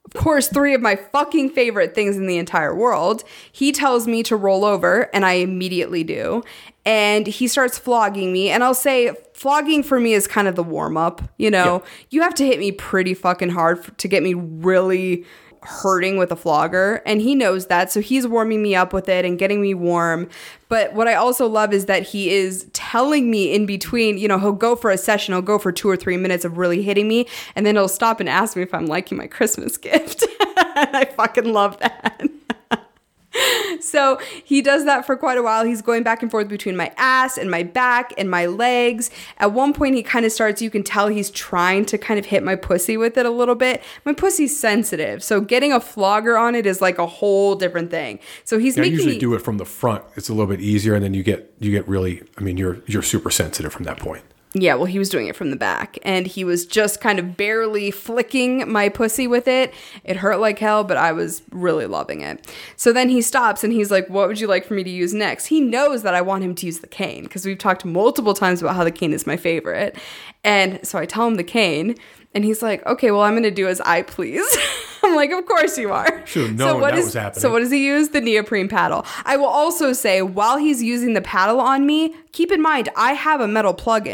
[0.04, 3.24] Of course, three of my fucking favorite things in the entire world.
[3.50, 6.42] He tells me to roll over, and I immediately do.
[6.86, 8.48] And he starts flogging me.
[8.48, 11.20] And I'll say, flogging for me is kind of the warm up.
[11.36, 15.26] You know, you have to hit me pretty fucking hard to get me really
[15.66, 17.90] hurting with a flogger and he knows that.
[17.90, 20.28] So he's warming me up with it and getting me warm.
[20.68, 24.38] But what i also love is that he is telling me in between you know
[24.38, 27.06] he'll go for a session he'll go for two or three minutes of really hitting
[27.06, 30.24] me and then he'll stop and ask me if i'm liking my christmas gift.
[30.76, 32.22] And i fucking love that
[33.80, 35.64] so he does that for quite a while.
[35.64, 39.10] He's going back and forth between my ass and my back and my legs.
[39.38, 42.26] At one point, he kind of starts, you can tell he's trying to kind of
[42.26, 43.82] hit my pussy with it a little bit.
[44.04, 45.22] My pussy's sensitive.
[45.22, 48.18] So getting a flogger on it is like a whole different thing.
[48.44, 50.04] So he's I making usually do it from the front.
[50.16, 52.22] It's a little bit easier, and then you get you get really.
[52.38, 54.24] I mean, you're you're super sensitive from that point.
[54.58, 57.36] Yeah, well, he was doing it from the back and he was just kind of
[57.36, 59.74] barely flicking my pussy with it.
[60.02, 62.42] It hurt like hell, but I was really loving it.
[62.76, 65.12] So then he stops and he's like, What would you like for me to use
[65.12, 65.46] next?
[65.46, 68.62] He knows that I want him to use the cane because we've talked multiple times
[68.62, 69.96] about how the cane is my favorite.
[70.42, 71.94] And so I tell him the cane
[72.32, 74.46] and he's like, Okay, well, I'm going to do as I please.
[75.04, 76.26] I'm like, Of course you are.
[76.26, 77.42] Should've known what that is- was happening.
[77.42, 78.08] So what does he use?
[78.08, 79.04] The neoprene paddle.
[79.26, 83.12] I will also say, while he's using the paddle on me, keep in mind, I
[83.12, 84.08] have a metal plug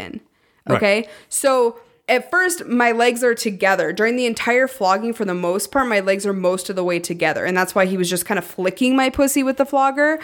[0.67, 0.73] in.
[0.73, 0.77] Right.
[0.77, 1.09] Okay.
[1.29, 1.77] So
[2.09, 3.93] at first, my legs are together.
[3.93, 6.99] During the entire flogging, for the most part, my legs are most of the way
[6.99, 7.45] together.
[7.45, 10.19] And that's why he was just kind of flicking my pussy with the flogger.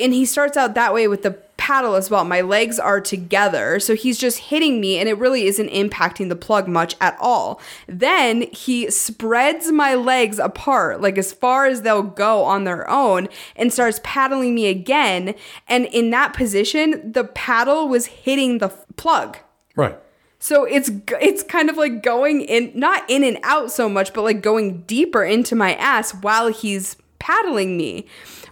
[0.00, 2.24] And he starts out that way with the paddle as well.
[2.24, 3.78] My legs are together.
[3.78, 7.60] So he's just hitting me, and it really isn't impacting the plug much at all.
[7.86, 13.28] Then he spreads my legs apart, like as far as they'll go on their own,
[13.54, 15.36] and starts paddling me again.
[15.68, 19.38] And in that position, the paddle was hitting the plug.
[19.76, 19.98] Right.
[20.38, 24.22] So it's it's kind of like going in not in and out so much, but
[24.22, 28.06] like going deeper into my ass while he's paddling me.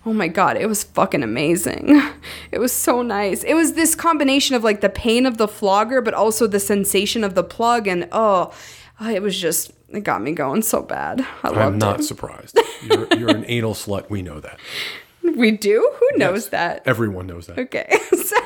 [0.07, 2.01] Oh my god, it was fucking amazing.
[2.53, 3.45] It was so nice.
[3.45, 7.23] It was this combination of like the pain of the flogger but also the sensation
[7.25, 8.53] of the plug and oh,
[9.01, 11.27] oh it was just it got me going so bad.
[11.43, 12.03] I I'm not it.
[12.05, 12.59] surprised.
[12.83, 14.11] You're, you're an anal slut.
[14.11, 14.59] We know that.
[15.23, 15.93] We do?
[15.99, 16.83] Who knows that?
[16.87, 17.59] Everyone knows that.
[17.59, 17.99] Okay.
[18.21, 18.37] So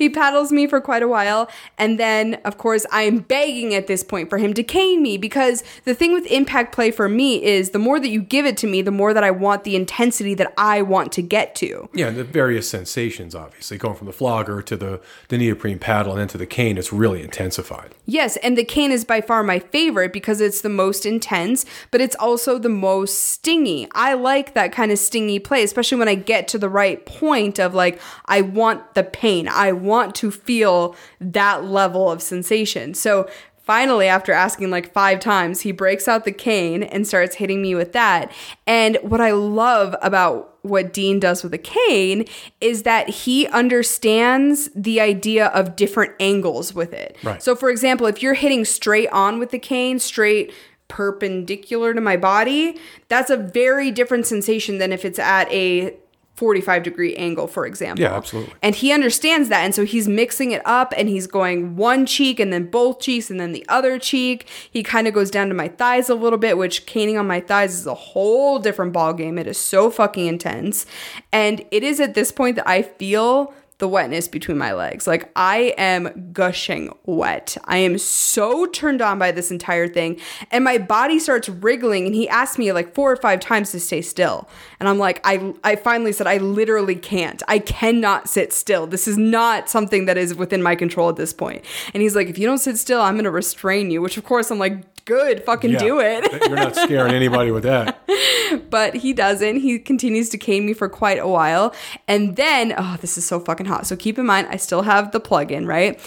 [0.00, 1.50] he paddles me for quite a while.
[1.76, 5.62] And then, of course, I'm begging at this point for him to cane me because
[5.84, 8.66] the thing with impact play for me is the more that you give it to
[8.66, 11.88] me, the more that I want the intensity that I want to get to.
[11.92, 16.12] Yeah, and the various sensations, obviously, going from the flogger to the, the neoprene paddle
[16.12, 17.94] and then to the cane, it's really intensified.
[18.06, 22.00] Yes, and the cane is by far my favorite because it's the most intense, but
[22.00, 23.86] it's also the most stingy.
[23.94, 27.58] I like that kind of stingy play, especially when I get to the right point
[27.58, 29.48] of like, I want the pain.
[29.48, 32.94] I want to feel that level of sensation.
[32.94, 33.28] So
[33.62, 37.74] finally, after asking like five times, he breaks out the cane and starts hitting me
[37.74, 38.32] with that.
[38.66, 42.26] And what I love about what Dean does with a cane
[42.60, 47.16] is that he understands the idea of different angles with it.
[47.22, 47.42] Right.
[47.42, 50.52] So, for example, if you're hitting straight on with the cane, straight
[50.90, 55.96] perpendicular to my body, that's a very different sensation than if it's at a
[56.40, 58.02] 45 degree angle, for example.
[58.02, 58.54] Yeah, absolutely.
[58.62, 59.62] And he understands that.
[59.62, 63.30] And so he's mixing it up and he's going one cheek and then both cheeks
[63.30, 64.48] and then the other cheek.
[64.70, 67.40] He kind of goes down to my thighs a little bit, which caning on my
[67.40, 69.36] thighs is a whole different ball game.
[69.36, 70.86] It is so fucking intense.
[71.30, 75.06] And it is at this point that I feel the wetness between my legs.
[75.06, 77.56] Like I am gushing wet.
[77.64, 80.20] I am so turned on by this entire thing.
[80.50, 83.80] And my body starts wriggling and he asked me like four or five times to
[83.80, 84.48] stay still.
[84.78, 87.42] And I'm like, I I finally said I literally can't.
[87.48, 88.86] I cannot sit still.
[88.86, 91.64] This is not something that is within my control at this point.
[91.92, 94.50] And he's like, if you don't sit still, I'm gonna restrain you, which of course
[94.50, 95.78] I'm like, good, fucking Yeah.
[95.78, 96.30] do it.
[96.46, 97.98] You're not scaring anybody with that.
[98.70, 99.56] but he doesn't.
[99.60, 101.74] He continues to cane me for quite a while.
[102.06, 103.86] And then, oh, this is so fucking hot.
[103.86, 105.98] So keep in mind, I still have the plug in, right?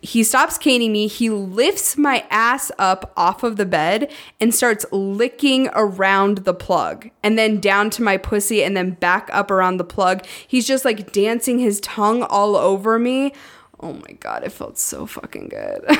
[0.00, 1.06] He stops caning me.
[1.06, 7.10] He lifts my ass up off of the bed and starts licking around the plug
[7.22, 10.24] and then down to my pussy and then back up around the plug.
[10.46, 13.32] He's just like dancing his tongue all over me.
[13.80, 15.84] Oh my God, it felt so fucking good.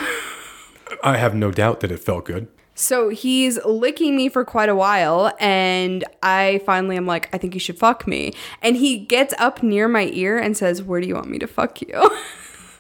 [1.03, 2.49] I have no doubt that it felt good.
[2.75, 7.53] So he's licking me for quite a while, and I finally am like, I think
[7.55, 8.33] you should fuck me.
[8.63, 11.47] And he gets up near my ear and says, Where do you want me to
[11.47, 12.11] fuck you?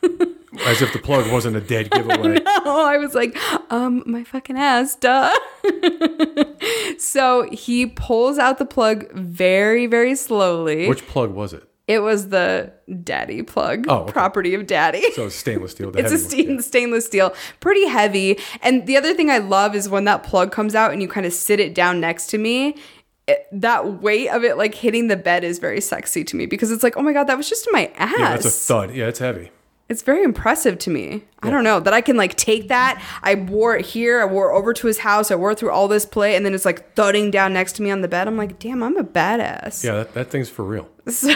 [0.66, 2.38] As if the plug wasn't a dead giveaway.
[2.44, 3.36] oh, I was like,
[3.70, 5.32] um, my fucking ass, duh.
[6.98, 10.88] so he pulls out the plug very, very slowly.
[10.88, 11.68] Which plug was it?
[11.92, 14.12] It was the daddy plug, Oh, okay.
[14.12, 15.02] property of daddy.
[15.12, 15.90] So it's stainless steel.
[15.96, 16.30] It's a heavy one.
[16.30, 18.38] stain, stainless steel, pretty heavy.
[18.62, 21.26] And the other thing I love is when that plug comes out and you kind
[21.26, 22.76] of sit it down next to me.
[23.28, 26.72] It, that weight of it, like hitting the bed, is very sexy to me because
[26.72, 28.12] it's like, oh my god, that was just in my ass.
[28.18, 28.94] Yeah, that's a thud.
[28.94, 29.52] Yeah, it's heavy.
[29.88, 31.22] it's very impressive to me.
[31.40, 33.00] I don't know that I can like take that.
[33.22, 34.20] I wore it here.
[34.20, 35.30] I wore it over to his house.
[35.30, 37.82] I wore it through all this play, and then it's like thudding down next to
[37.82, 38.26] me on the bed.
[38.26, 39.84] I'm like, damn, I'm a badass.
[39.84, 40.88] Yeah, that, that thing's for real.
[41.10, 41.32] So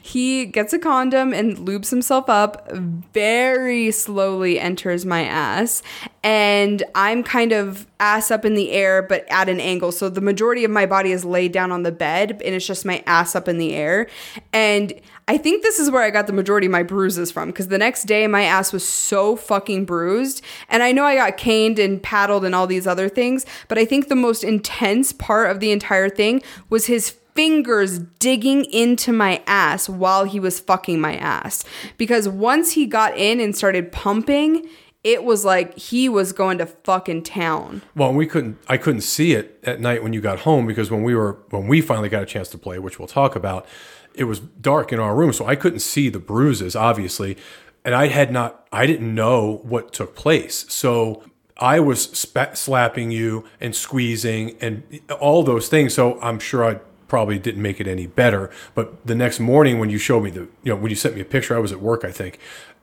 [0.00, 2.70] he gets a condom and lubes himself up,
[3.12, 5.82] very slowly enters my ass.
[6.22, 9.92] And I'm kind of ass up in the air, but at an angle.
[9.92, 12.84] So the majority of my body is laid down on the bed, and it's just
[12.84, 14.08] my ass up in the air.
[14.52, 14.92] And
[15.28, 17.78] I think this is where I got the majority of my bruises from because the
[17.78, 20.42] next day my ass was so fucking bruised.
[20.68, 23.84] And I know I got caned and paddled and all these other things, but I
[23.84, 29.42] think the most intense part of the entire thing was his fingers digging into my
[29.46, 31.64] ass while he was fucking my ass.
[31.96, 34.66] Because once he got in and started pumping,
[35.04, 37.82] it was like he was going to fucking town.
[37.96, 38.58] Well, we couldn't.
[38.68, 41.66] I couldn't see it at night when you got home because when we were when
[41.66, 43.66] we finally got a chance to play, which we'll talk about,
[44.14, 47.36] it was dark in our room, so I couldn't see the bruises, obviously,
[47.84, 48.66] and I had not.
[48.72, 51.24] I didn't know what took place, so
[51.56, 55.94] I was slapping you and squeezing and all those things.
[55.94, 56.80] So I'm sure I
[57.12, 58.50] probably didn't make it any better.
[58.74, 61.20] But the next morning when you showed me the, you know, when you sent me
[61.20, 62.38] a picture, I was at work, I think.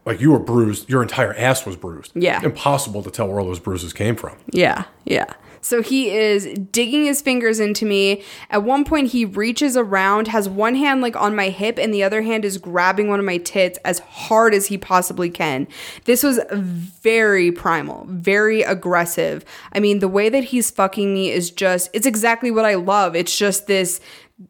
[0.06, 2.12] Like you were bruised, your entire ass was bruised.
[2.14, 2.40] Yeah.
[2.44, 4.38] Impossible to tell where all those bruises came from.
[4.52, 5.34] Yeah, yeah.
[5.62, 8.24] So he is digging his fingers into me.
[8.50, 12.04] At one point, he reaches around, has one hand like on my hip, and the
[12.04, 15.68] other hand is grabbing one of my tits as hard as he possibly can.
[16.06, 19.44] This was very primal, very aggressive.
[19.74, 23.16] I mean, the way that he's fucking me is just, it's exactly what I love.
[23.16, 24.00] It's just this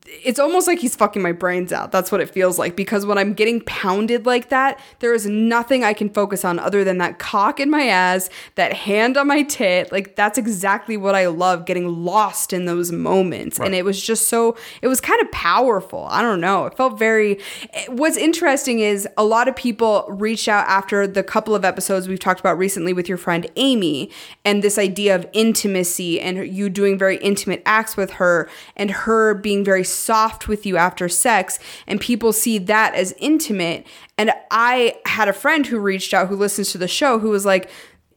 [0.06, 1.92] it's almost like he's fucking my brains out.
[1.92, 5.84] That's what it feels like because when I'm getting pounded like that, there is nothing
[5.84, 9.42] I can focus on other than that cock in my ass, that hand on my
[9.44, 9.92] tit.
[9.92, 13.58] Like that's exactly what I love getting lost in those moments.
[13.58, 13.66] Right.
[13.66, 16.06] And it was just so it was kind of powerful.
[16.12, 16.68] I don't know.
[16.68, 17.40] It felt very
[17.88, 22.20] What's interesting is a lot of people reached out after the couple of episodes we've
[22.20, 24.12] talked about recently with your friend Amy
[24.46, 29.34] and this idea of intimacy and you doing very intimate acts with her and her
[29.34, 31.58] being very very soft with you after sex,
[31.88, 33.88] and people see that as intimate.
[34.18, 37.46] And I had a friend who reached out who listens to the show who was
[37.46, 37.70] like,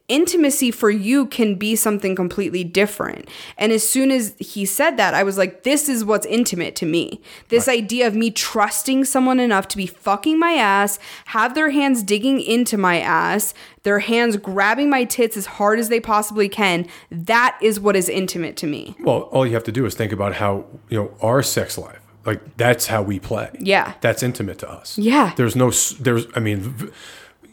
[0.09, 3.27] intimacy for you can be something completely different.
[3.57, 6.85] And as soon as he said that, I was like, this is what's intimate to
[6.85, 7.21] me.
[7.47, 7.81] This right.
[7.81, 12.41] idea of me trusting someone enough to be fucking my ass, have their hands digging
[12.41, 16.85] into my ass, their hands grabbing my tits as hard as they possibly can.
[17.09, 18.95] That is what is intimate to me.
[18.99, 21.99] Well, all you have to do is think about how, you know, our sex life
[22.25, 23.49] like that's how we play.
[23.59, 23.93] Yeah.
[24.01, 24.97] That's intimate to us.
[24.97, 25.33] Yeah.
[25.35, 26.91] There's no there's I mean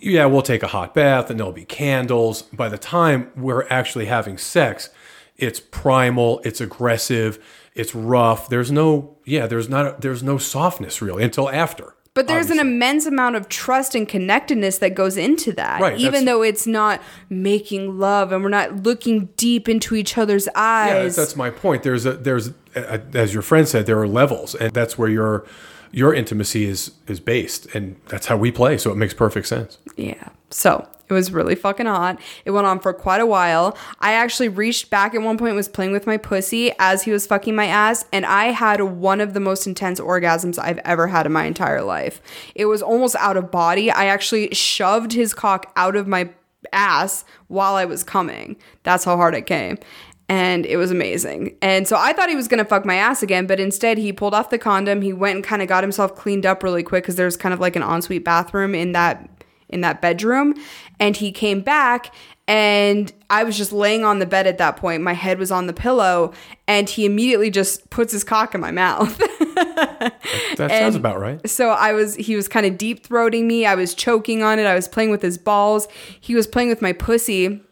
[0.00, 2.42] yeah, we'll take a hot bath and there'll be candles.
[2.42, 4.90] By the time we're actually having sex,
[5.36, 7.38] it's primal, it's aggressive,
[7.74, 8.48] it's rough.
[8.48, 11.94] There's no, yeah, there's not, there's no softness really until after.
[12.12, 12.60] But there's obviously.
[12.68, 15.80] an immense amount of trust and connectedness that goes into that.
[15.80, 20.48] Right, even though it's not making love and we're not looking deep into each other's
[20.56, 21.16] eyes.
[21.16, 21.84] Yeah, that's my point.
[21.84, 25.46] There's a, there's, a, as your friend said, there are levels, and that's where you're
[25.92, 29.78] your intimacy is is based and that's how we play so it makes perfect sense.
[29.96, 30.28] Yeah.
[30.50, 32.20] So it was really fucking hot.
[32.44, 33.76] It went on for quite a while.
[33.98, 37.26] I actually reached back at one point was playing with my pussy as he was
[37.26, 41.26] fucking my ass and i had one of the most intense orgasms i've ever had
[41.26, 42.22] in my entire life.
[42.54, 43.90] It was almost out of body.
[43.90, 46.30] I actually shoved his cock out of my
[46.72, 48.56] ass while i was coming.
[48.82, 49.78] That's how hard it came
[50.30, 51.56] and it was amazing.
[51.60, 54.32] And so I thought he was gonna fuck my ass again, but instead he pulled
[54.32, 55.02] off the condom.
[55.02, 57.58] He went and kind of got himself cleaned up really quick because there's kind of
[57.58, 59.28] like an ensuite bathroom in that
[59.68, 60.54] in that bedroom.
[61.00, 62.14] And he came back
[62.46, 65.02] and I was just laying on the bed at that point.
[65.02, 66.32] My head was on the pillow,
[66.66, 69.16] and he immediately just puts his cock in my mouth.
[69.18, 70.20] that,
[70.56, 71.48] that sounds about right.
[71.48, 73.66] So I was, he was kind of deep throating me.
[73.66, 74.64] I was choking on it.
[74.64, 75.86] I was playing with his balls.
[76.20, 77.62] He was playing with my pussy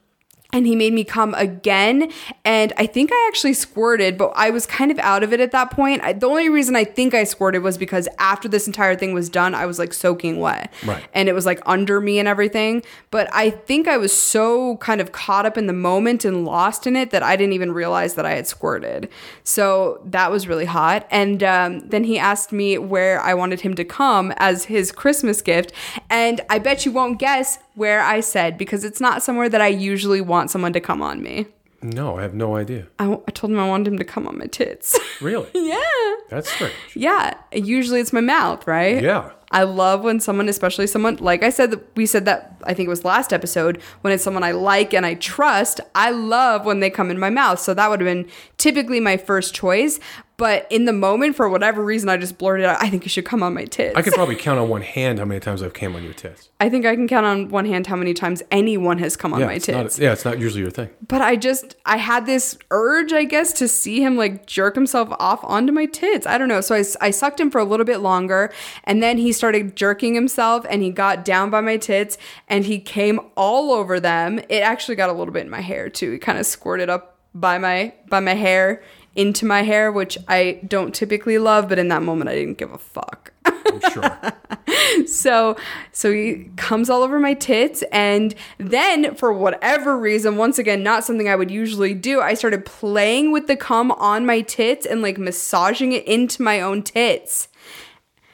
[0.52, 2.10] and he made me come again.
[2.44, 5.50] And i think i actually squirted but i was kind of out of it at
[5.52, 6.02] that point.
[6.02, 9.28] I, the only reason i think i squirted was because after this entire thing was
[9.28, 10.72] done i was like soaking wet.
[10.84, 11.04] Right.
[11.12, 12.82] and it was like under me and everything.
[13.10, 16.86] But i think i was so kind of caught up in the moment and lost
[16.86, 19.08] in it that i didn't even realize that i had squirted.
[19.44, 21.06] So that was really hot.
[21.10, 25.42] And um, then he asked me where i wanted him to come as his christmas
[25.42, 25.72] gift.
[26.08, 29.68] And i bet you won't guess where I said because it's not somewhere that I
[29.68, 31.46] usually want someone to come on me.
[31.80, 32.88] No, I have no idea.
[32.98, 34.98] I, I told him I wanted him to come on my tits.
[35.20, 35.48] Really?
[35.52, 36.14] yeah.
[36.28, 36.72] That's strange.
[36.94, 37.34] Yeah.
[37.52, 39.02] Usually it's my mouth, right?
[39.02, 39.32] Yeah.
[39.50, 42.90] I love when someone, especially someone, like I said, we said that, I think it
[42.90, 46.88] was last episode, when it's someone I like and I trust, I love when they
[46.90, 47.58] come in my mouth.
[47.58, 49.98] So that would have been typically my first choice.
[50.38, 53.24] But in the moment, for whatever reason, I just blurted out, I think you should
[53.24, 53.96] come on my tits.
[53.96, 56.48] I could probably count on one hand how many times I've came on your tits.
[56.60, 59.40] I think I can count on one hand how many times anyone has come on
[59.40, 59.98] yeah, my tits.
[59.98, 60.90] Not, yeah, it's not usually your thing.
[61.08, 65.08] But I just, I had this urge, I guess, to see him like jerk himself
[65.18, 66.24] off onto my tits.
[66.24, 66.60] I don't know.
[66.60, 68.52] So I, I sucked him for a little bit longer.
[68.84, 72.16] And then he started jerking himself and he got down by my tits
[72.46, 74.38] and he came all over them.
[74.48, 76.12] It actually got a little bit in my hair too.
[76.12, 78.82] He kind of squirted up by my by my hair
[79.18, 82.72] into my hair, which I don't typically love, but in that moment I didn't give
[82.72, 83.32] a fuck.
[83.44, 85.06] I'm sure.
[85.06, 85.56] so
[85.90, 91.04] so he comes all over my tits and then for whatever reason, once again, not
[91.04, 95.02] something I would usually do, I started playing with the cum on my tits and
[95.02, 97.48] like massaging it into my own tits.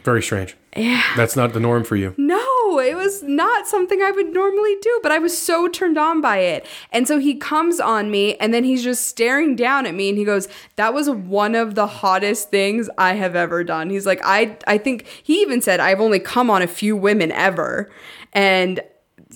[0.03, 0.55] Very strange.
[0.77, 1.03] Yeah.
[1.16, 2.14] That's not the norm for you.
[2.16, 6.20] No, it was not something I would normally do, but I was so turned on
[6.20, 6.66] by it.
[6.91, 10.18] And so he comes on me and then he's just staring down at me and
[10.18, 14.20] he goes, "That was one of the hottest things I have ever done." He's like,
[14.25, 17.91] "I I think he even said I've only come on a few women ever."
[18.33, 18.81] And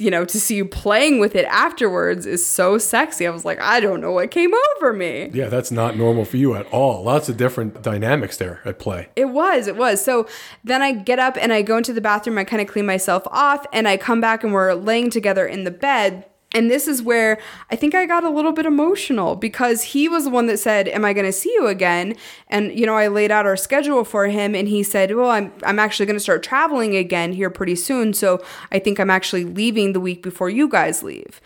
[0.00, 3.26] you know, to see you playing with it afterwards is so sexy.
[3.26, 5.30] I was like, I don't know what came over me.
[5.32, 7.02] Yeah, that's not normal for you at all.
[7.02, 9.08] Lots of different dynamics there at play.
[9.16, 10.04] It was, it was.
[10.04, 10.26] So
[10.64, 13.22] then I get up and I go into the bathroom, I kind of clean myself
[13.26, 16.24] off, and I come back and we're laying together in the bed.
[16.54, 17.38] And this is where
[17.70, 20.88] I think I got a little bit emotional because he was the one that said,
[20.88, 22.16] "Am I going to see you again?"
[22.48, 25.52] And you know, I laid out our schedule for him and he said, "Well, I'm
[25.62, 28.42] I'm actually going to start traveling again here pretty soon, so
[28.72, 31.40] I think I'm actually leaving the week before you guys leave."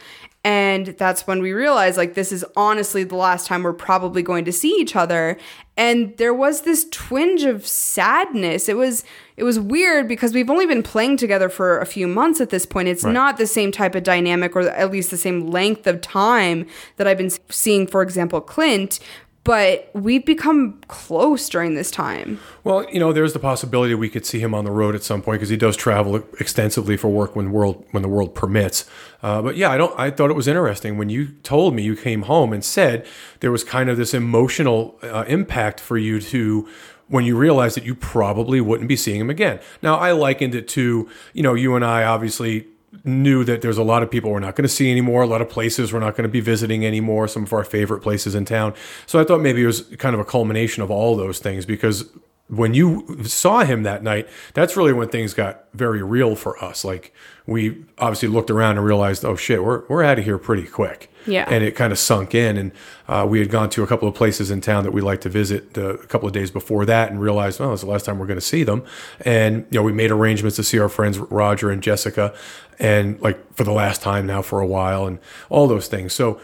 [0.45, 4.45] And that's when we realized like this is honestly the last time we're probably going
[4.45, 5.37] to see each other.
[5.77, 8.69] And there was this twinge of sadness.
[8.69, 9.05] It was
[9.43, 12.65] it was weird because we've only been playing together for a few months at this
[12.65, 12.87] point.
[12.87, 13.13] It's Right.
[13.13, 16.65] not the same type of dynamic or at least the same length of time
[16.97, 19.01] that I've been seeing, for example, Clint.
[19.45, 22.39] But we've become close during this time.
[22.63, 25.21] Well, you know, there's the possibility we could see him on the road at some
[25.21, 28.85] point because he does travel extensively for work when world when the world permits.
[29.21, 29.99] Uh, but yeah, I don't.
[29.99, 33.05] I thought it was interesting when you told me you came home and said
[33.41, 36.69] there was kind of this emotional uh, impact for you to
[37.13, 39.61] when you realize that you probably wouldn't be seeing him again.
[39.83, 42.67] Now, I likened it to you know you and I obviously
[43.05, 45.43] knew that there's a lot of people we're not going to see anymore, a lot
[45.43, 48.47] of places we're not going to be visiting anymore, some of our favorite places in
[48.47, 48.75] town.
[49.07, 52.09] So I thought maybe it was kind of a culmination of all those things because
[52.53, 56.85] when you saw him that night, that's really when things got very real for us.
[56.85, 57.15] Like
[57.47, 61.11] we obviously looked around and realized, oh shit, we're we're out of here pretty quick.
[61.27, 61.47] Yeah.
[61.49, 62.73] And it kind of sunk in, and
[63.09, 65.31] uh, we had gone to a couple of places in town that we like to
[65.31, 68.19] visit uh, a couple of days before that, and realized, oh, it's the last time
[68.19, 68.85] we're going to see them.
[69.25, 72.35] And you know, we made arrangements to see our friends Roger and Jessica,
[72.79, 76.13] and like for the last time now for a while, and all those things.
[76.13, 76.39] So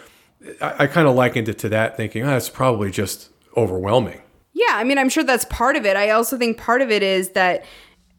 [0.63, 3.29] I, I kind of likened it to that, thinking, oh, it's probably just
[3.59, 4.23] overwhelming.
[4.59, 5.97] Yeah, I mean, I'm sure that's part of it.
[5.97, 7.65] I also think part of it is that,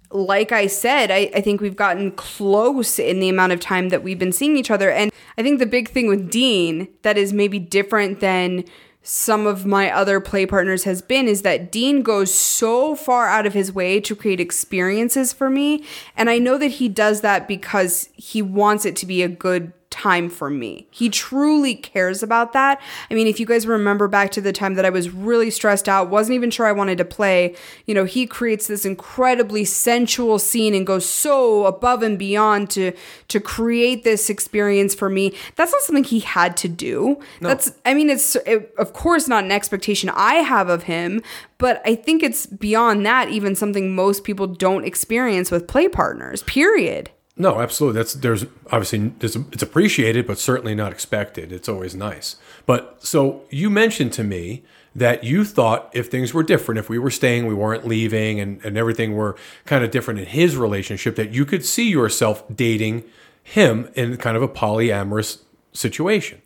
[0.10, 4.04] like I said, I, I think we've gotten close in the amount of time that
[4.04, 4.90] we've been seeing each other.
[4.90, 8.64] And I think the big thing with Dean that is maybe different than
[9.04, 13.46] some of my other play partners has been is that Dean goes so far out
[13.46, 15.84] of his way to create experiences for me.
[16.16, 19.74] And I know that he does that because he wants it to be a good
[19.90, 20.88] time for me.
[20.92, 22.80] He truly cares about that.
[23.10, 25.90] I mean, if you guys remember back to the time that I was really stressed
[25.90, 30.38] out, wasn't even sure I wanted to play, you know, he creates this incredibly sensual
[30.38, 32.92] scene and goes so above and beyond to
[33.30, 35.34] to create this experience for me.
[35.56, 37.20] That's not something he had to do.
[37.42, 41.22] That's I mean, it's it, of course not an expectation I have of him,
[41.58, 46.44] but I think it's beyond that even something most people don't experience with play partners.
[46.44, 47.10] Period.
[47.42, 47.98] No, absolutely.
[47.98, 51.54] That's there's obviously it's appreciated, but certainly not expected.
[51.54, 52.36] It's always nice.
[52.66, 54.64] But so you mentioned to me
[54.94, 58.64] that you thought if things were different, if we were staying, we weren't leaving, and,
[58.66, 63.06] and everything were kind of different in his relationship, that you could see yourself dating
[63.42, 65.40] him in kind of a polyamorous
[65.72, 66.42] situation.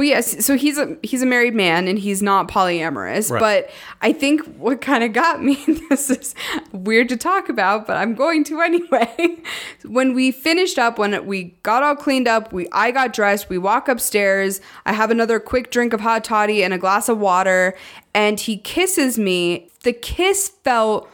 [0.00, 0.46] Well, yes.
[0.46, 3.30] So he's a he's a married man and he's not polyamorous.
[3.30, 3.38] Right.
[3.38, 3.70] But
[4.00, 6.34] I think what kind of got me this is
[6.72, 9.42] weird to talk about, but I'm going to anyway.
[9.84, 13.50] when we finished up, when we got all cleaned up, we I got dressed.
[13.50, 14.62] We walk upstairs.
[14.86, 17.76] I have another quick drink of hot toddy and a glass of water,
[18.14, 19.68] and he kisses me.
[19.82, 21.10] The kiss felt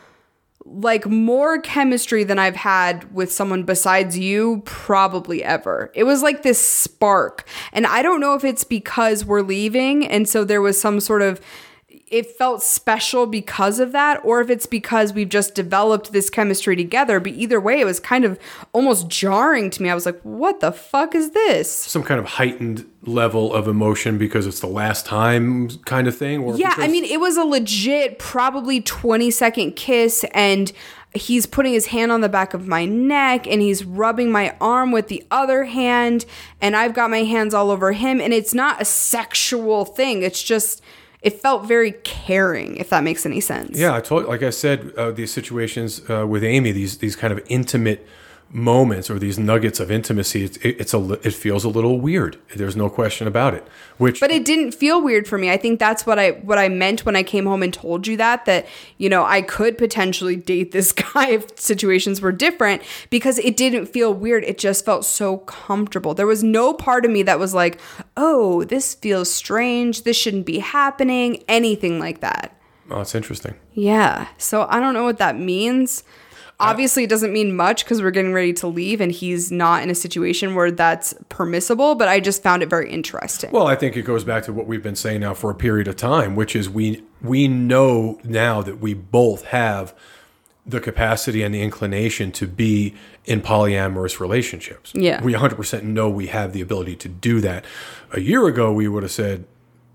[0.68, 5.90] like more chemistry than I've had with someone besides you probably ever.
[5.94, 7.46] It was like this spark.
[7.72, 11.22] And I don't know if it's because we're leaving and so there was some sort
[11.22, 11.40] of
[12.08, 16.76] it felt special because of that or if it's because we've just developed this chemistry
[16.76, 18.38] together but either way it was kind of
[18.72, 19.90] almost jarring to me.
[19.90, 24.18] I was like, "What the fuck is this?" Some kind of heightened level of emotion
[24.18, 26.42] because it's the last time kind of thing.
[26.42, 30.72] Or Yeah, I mean, it was a legit, probably 20 second kiss, and
[31.14, 34.92] he's putting his hand on the back of my neck and he's rubbing my arm
[34.92, 36.26] with the other hand,
[36.60, 40.22] and I've got my hands all over him, and it's not a sexual thing.
[40.22, 40.82] It's just,
[41.26, 43.76] it felt very caring, if that makes any sense.
[43.76, 47.32] Yeah, I told, like I said, uh, these situations uh, with Amy, these these kind
[47.32, 48.06] of intimate
[48.52, 52.38] moments or these nuggets of intimacy, it's, it, it's a it feels a little weird.
[52.54, 53.66] There's no question about it.
[53.98, 55.50] Which, But it didn't feel weird for me.
[55.50, 58.16] I think that's what I what I meant when I came home and told you
[58.18, 58.66] that that
[58.96, 63.86] you know I could potentially date this guy if situations were different because it didn't
[63.86, 64.44] feel weird.
[64.44, 66.14] It just felt so comfortable.
[66.14, 67.80] There was no part of me that was like,
[68.16, 70.02] "Oh, this feels strange.
[70.02, 72.52] This shouldn't be happening." Anything like that.
[72.90, 73.54] oh, it's interesting.
[73.74, 74.28] Yeah.
[74.38, 76.04] So I don't know what that means.
[76.58, 79.90] Obviously, it doesn't mean much because we're getting ready to leave and he's not in
[79.90, 83.50] a situation where that's permissible, but I just found it very interesting.
[83.50, 85.86] Well, I think it goes back to what we've been saying now for a period
[85.86, 89.94] of time, which is we we know now that we both have
[90.66, 92.94] the capacity and the inclination to be
[93.24, 94.92] in polyamorous relationships.
[94.94, 95.22] Yeah.
[95.22, 97.64] We 100% know we have the ability to do that.
[98.12, 99.44] A year ago, we would have said,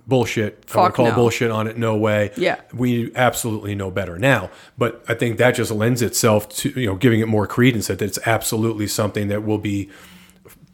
[0.08, 0.66] bullshit.
[0.74, 1.16] I would Fuck call no.
[1.16, 1.78] bullshit on it.
[1.78, 2.32] No way.
[2.38, 2.62] Yeah.
[2.74, 4.50] We absolutely know better now.
[4.78, 8.02] But I think that just lends itself to, you know, giving it more credence that
[8.02, 9.90] it's absolutely something that will be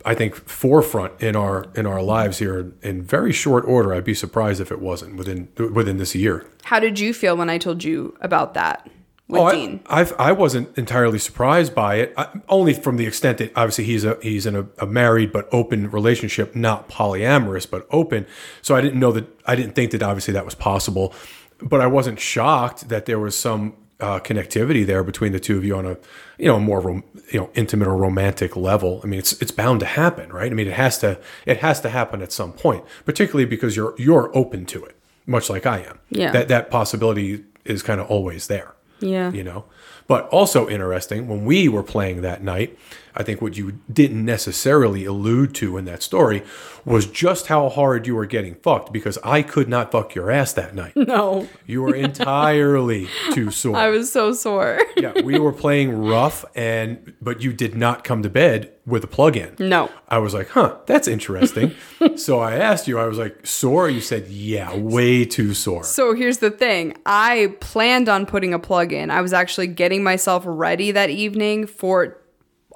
[0.06, 3.93] I think forefront in our in our lives here in very short order.
[3.93, 6.45] I'd be surprised if it wasn't within within this year.
[6.64, 8.89] How did you feel when I told you about that?
[9.28, 9.82] With Oh, Dean.
[9.88, 13.84] I, I've, I wasn't entirely surprised by it, I, only from the extent that obviously
[13.84, 18.25] he's a he's in a, a married but open relationship, not polyamorous but open.
[18.61, 21.13] So I didn't know that I didn't think that obviously that was possible,
[21.61, 25.65] but I wasn't shocked that there was some uh, connectivity there between the two of
[25.65, 25.97] you on a
[26.38, 27.03] you know more rom-
[27.34, 29.01] you know intimate or romantic level.
[29.03, 30.51] I mean, it's it's bound to happen, right?
[30.51, 33.93] I mean, it has to it has to happen at some point, particularly because you're
[33.97, 35.99] you're open to it, much like I am.
[36.09, 36.32] Yeah.
[36.32, 39.32] that that possibility is kind of always there Yeah.
[39.32, 39.66] you know
[40.08, 42.78] but also interesting when we were playing that night
[43.18, 46.41] i think what you didn't necessarily allude to in that story
[46.86, 50.53] was just how hard you were getting fucked because i could not fuck your ass
[50.53, 54.80] that night No, you were entirely too sore I was so sore.
[54.97, 59.07] yeah we were playing rough and but you did not come to bed with a
[59.07, 59.89] plug in No.
[60.07, 61.74] I was like, huh, that's interesting.
[62.15, 63.89] so I asked you, I was like, sore?
[63.89, 65.84] You said, yeah, way too sore.
[65.84, 66.95] So here's the thing.
[67.05, 69.11] I planned on putting a plug in.
[69.11, 72.18] I was actually getting myself ready that evening for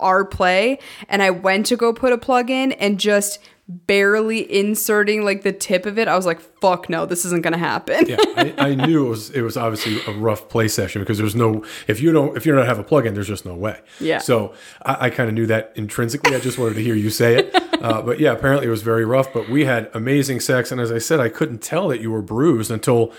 [0.02, 5.24] our play, and I went to go put a plug in and just barely inserting
[5.24, 6.08] like the tip of it.
[6.08, 8.06] I was like, fuck no, this isn't gonna happen.
[8.08, 11.36] yeah, I, I knew it was it was obviously a rough play session because there's
[11.36, 13.80] no if you don't if you don't have a plug-in, there's just no way.
[14.00, 14.18] Yeah.
[14.20, 16.36] So I, I kind of knew that intrinsically.
[16.36, 17.56] I just wanted to hear you say it.
[17.82, 19.34] Uh, but yeah, apparently it was very rough.
[19.34, 22.22] But we had amazing sex, and as I said, I couldn't tell that you were
[22.22, 23.12] bruised until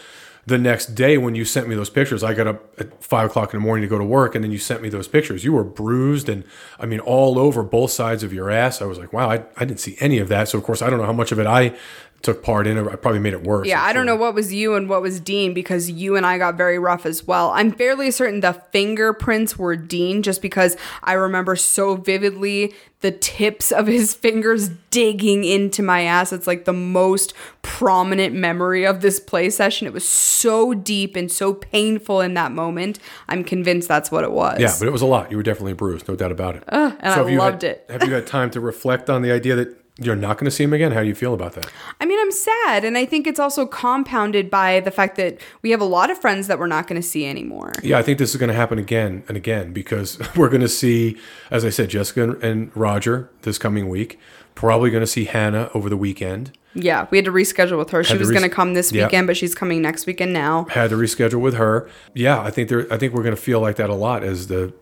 [0.45, 2.24] the next day when you sent me those pictures.
[2.24, 4.51] I got up at five o'clock in the morning to go to work, and then
[4.51, 5.45] you sent me those pictures.
[5.45, 6.45] You were bruised, and
[6.78, 8.82] I mean all over both sides of your ass.
[8.82, 10.49] I was like, wow, I, I didn't see any of that.
[10.49, 11.76] So of course I don't know how much of it I
[12.23, 12.79] took part in.
[12.79, 12.87] It.
[12.89, 13.66] I probably made it worse.
[13.66, 16.39] Yeah, I'm don't know what was you and what was Dean because you and I
[16.39, 17.51] got very rough as well.
[17.51, 23.73] I'm fairly certain the fingerprints were Dean just because I remember so vividly the tips
[23.73, 26.33] of his fingers digging into my ass.
[26.33, 29.87] It's like the most prominent memory of this play session.
[29.87, 32.99] It was so deep and so painful in that moment.
[33.29, 34.61] I'm convinced that's what it was.
[34.61, 35.31] Yeah, but it was a lot.
[35.31, 36.64] You were definitely bruised, no doubt about it.
[36.68, 37.87] and I loved had, it.
[37.91, 40.64] have you had time to reflect on the idea that you're not going to see
[40.64, 40.93] him again?
[40.93, 41.70] How do you feel about that?
[42.01, 42.84] I mean, I'm sad.
[42.84, 46.18] And I think it's also compounded by the fact that we have a lot of
[46.18, 47.72] friends that we're not going to see anymore.
[47.82, 50.68] Yeah, I think this is going to happen again and again because we're going to
[50.68, 51.18] see,
[51.51, 54.18] as I said, Jessica and Roger this coming week.
[54.55, 56.57] Probably going to see Hannah over the weekend.
[56.74, 58.03] Yeah, we had to reschedule with her.
[58.03, 59.05] She Had to was res- going to come this Yeah.
[59.05, 60.64] weekend, but she's coming next weekend now.
[60.70, 61.88] Had to reschedule with her.
[62.14, 62.86] Yeah, I think there.
[62.93, 64.72] I think we're going to feel like that a lot as the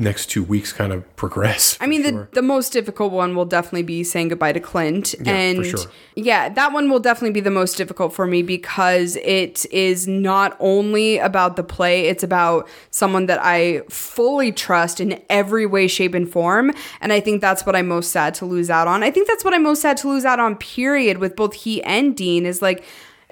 [0.00, 1.76] next two weeks kind of progress.
[1.78, 5.14] I mean, for the, the most difficult one will definitely be saying goodbye to Clint.
[5.20, 5.80] Yeah, and sure.
[6.16, 10.56] yeah, that one will definitely be the most difficult for me because it is not
[10.58, 16.14] only about the play, it's about someone that I fully trust in every way, shape,
[16.14, 16.72] and form.
[17.02, 19.02] And I think that's what I'm most sad to lose out on.
[19.02, 21.82] I think that's what I'm most sad to lose out on, period, with both he
[21.82, 22.84] and Dean is like,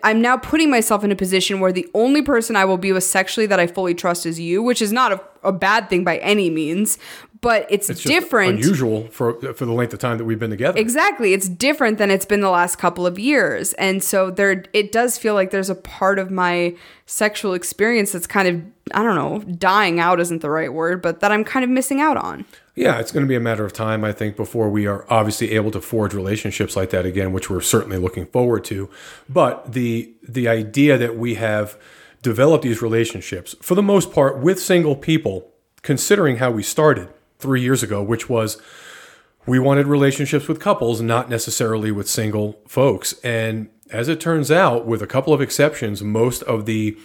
[0.02, 3.04] I'm now putting myself in a position where the only person I will be with
[3.04, 6.18] sexually that I fully trust is you, which is not a, a bad thing by
[6.18, 6.98] any means,
[7.40, 7.98] but it's, different.
[7.98, 8.58] It's different.
[8.58, 10.78] unusual for for the length of time that we've been together.
[10.78, 11.32] Exactly.
[11.32, 13.72] It's different than it's been the last couple of years.
[13.74, 16.76] And so there it does feel like there's a part of my
[17.06, 18.62] sexual experience that's kind of
[18.94, 22.00] I don't know, dying out isn't the right word, but that I'm kind of missing
[22.00, 22.44] out on.
[22.74, 25.50] Yeah, it's going to be a matter of time, I think, before we are obviously
[25.52, 28.88] able to forge relationships like that again, which we're certainly looking forward to.
[29.28, 31.76] But the the idea that we have
[32.22, 35.50] developed these relationships, for the most part, with single people,
[35.82, 37.08] considering how we started
[37.38, 38.60] three years ago, which was
[39.46, 43.14] we wanted relationships with couples, not necessarily with single folks.
[43.24, 46.98] And as it turns out, with a couple of exceptions, most of the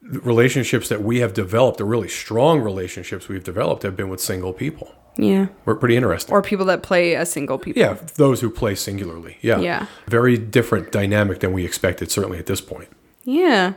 [0.00, 4.52] relationships that we have developed, the really strong relationships we've developed, have been with single
[4.52, 4.94] people.
[5.16, 5.48] Yeah.
[5.64, 6.34] We're pretty interesting.
[6.34, 7.80] Or people that play as single people.
[7.80, 9.38] yeah, those who play singularly.
[9.42, 9.60] Yeah.
[9.60, 9.86] Yeah.
[10.08, 12.88] Very different dynamic than we expected, certainly at this point.
[13.24, 13.74] Yeah.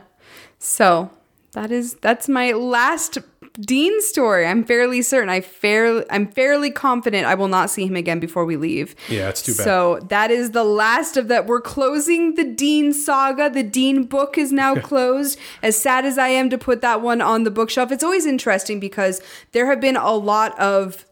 [0.58, 1.10] So
[1.52, 3.18] that is that's my last
[3.60, 4.46] Dean story.
[4.46, 5.28] I'm fairly certain.
[5.28, 8.94] I fairly I'm fairly confident I will not see him again before we leave.
[9.08, 9.64] Yeah, it's too bad.
[9.64, 11.46] So that is the last of that.
[11.46, 13.50] We're closing the Dean saga.
[13.50, 15.38] The Dean book is now closed.
[15.62, 18.78] As sad as I am to put that one on the bookshelf, it's always interesting
[18.78, 19.20] because
[19.52, 21.04] there have been a lot of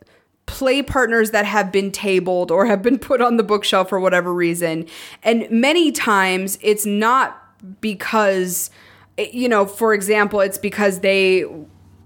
[0.47, 4.33] play partners that have been tabled or have been put on the bookshelf for whatever
[4.33, 4.87] reason.
[5.25, 7.43] And many times it's not
[7.81, 8.71] because,
[9.19, 11.45] you know, for example, it's because they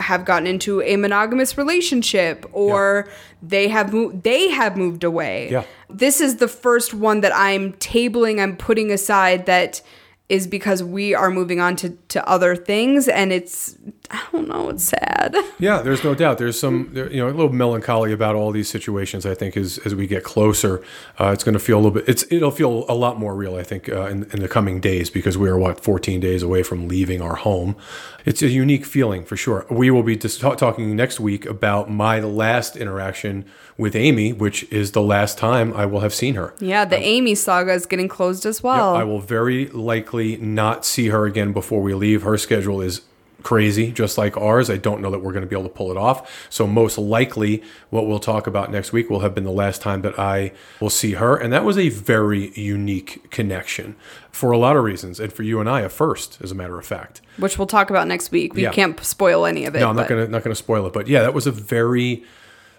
[0.01, 3.09] have gotten into a monogamous relationship or
[3.42, 5.51] they have moved they have moved away.
[5.51, 5.64] Yeah.
[5.88, 9.82] This is the first one that I'm tabling, I'm putting aside that
[10.31, 13.76] is because we are moving on to, to other things and it's
[14.12, 15.37] I don't know, it's sad.
[15.61, 16.39] Yeah, there's no doubt.
[16.39, 19.26] There's some, there, you know, a little melancholy about all these situations.
[19.26, 20.83] I think as as we get closer,
[21.18, 22.09] uh, it's going to feel a little bit.
[22.09, 23.57] It's it'll feel a lot more real.
[23.57, 26.62] I think uh, in, in the coming days because we are what 14 days away
[26.62, 27.76] from leaving our home.
[28.24, 29.66] It's a unique feeling for sure.
[29.70, 33.45] We will be just ta- talking next week about my last interaction
[33.81, 36.55] with Amy, which is the last time I will have seen her.
[36.61, 38.95] Yeah, the uh, Amy saga is getting closed as well.
[38.95, 42.22] I will very likely not see her again before we leave.
[42.22, 43.01] Her schedule is
[43.43, 44.68] crazy, just like ours.
[44.68, 46.47] I don't know that we're going to be able to pull it off.
[46.51, 50.03] So, most likely, what we'll talk about next week will have been the last time
[50.03, 51.37] that I will see her.
[51.37, 53.97] And that was a very unique connection
[54.31, 55.18] for a lot of reasons.
[55.18, 57.22] And for you and I, a first, as a matter of fact.
[57.39, 58.53] Which we'll talk about next week.
[58.53, 58.72] We Yeah.
[58.72, 59.81] can't spoil any of it.
[59.81, 61.53] No, I'm not going to not going to spoil it, but yeah, that was a
[61.53, 62.22] very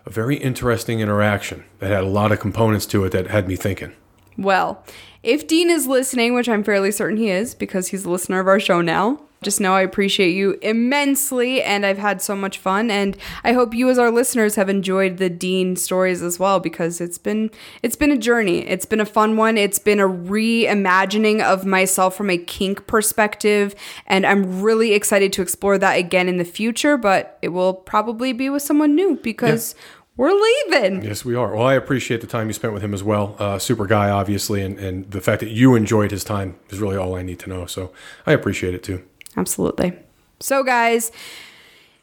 [0.06, 3.56] a very interesting interaction that had a lot of components to it that had me
[3.56, 3.94] thinking.
[4.38, 4.84] Well,
[5.24, 8.48] if Dean is listening, which I'm fairly certain he is because he's a listener of
[8.48, 12.92] our show now, just know I appreciate you immensely and I've had so much fun
[12.92, 17.02] and I hope you as our listeners have enjoyed the Dean stories as well because
[17.02, 17.50] it's been
[17.82, 18.60] it's been a journey.
[18.68, 19.58] It's been a fun one.
[19.58, 23.74] It's been a reimagining of myself from a kink perspective
[24.06, 28.34] and I'm really excited to explore that again in the future, but it will probably
[28.34, 29.74] be with someone new because
[30.18, 31.04] we're leaving.
[31.04, 31.56] Yes, we are.
[31.56, 33.36] Well, I appreciate the time you spent with him as well.
[33.40, 36.98] Uh, super guy, obviously, and, and the fact that you enjoyed his time is really
[36.98, 37.66] all I need to know.
[37.66, 37.92] So
[38.28, 39.04] I appreciate it too.
[39.38, 39.94] Absolutely.
[40.40, 41.12] So, guys,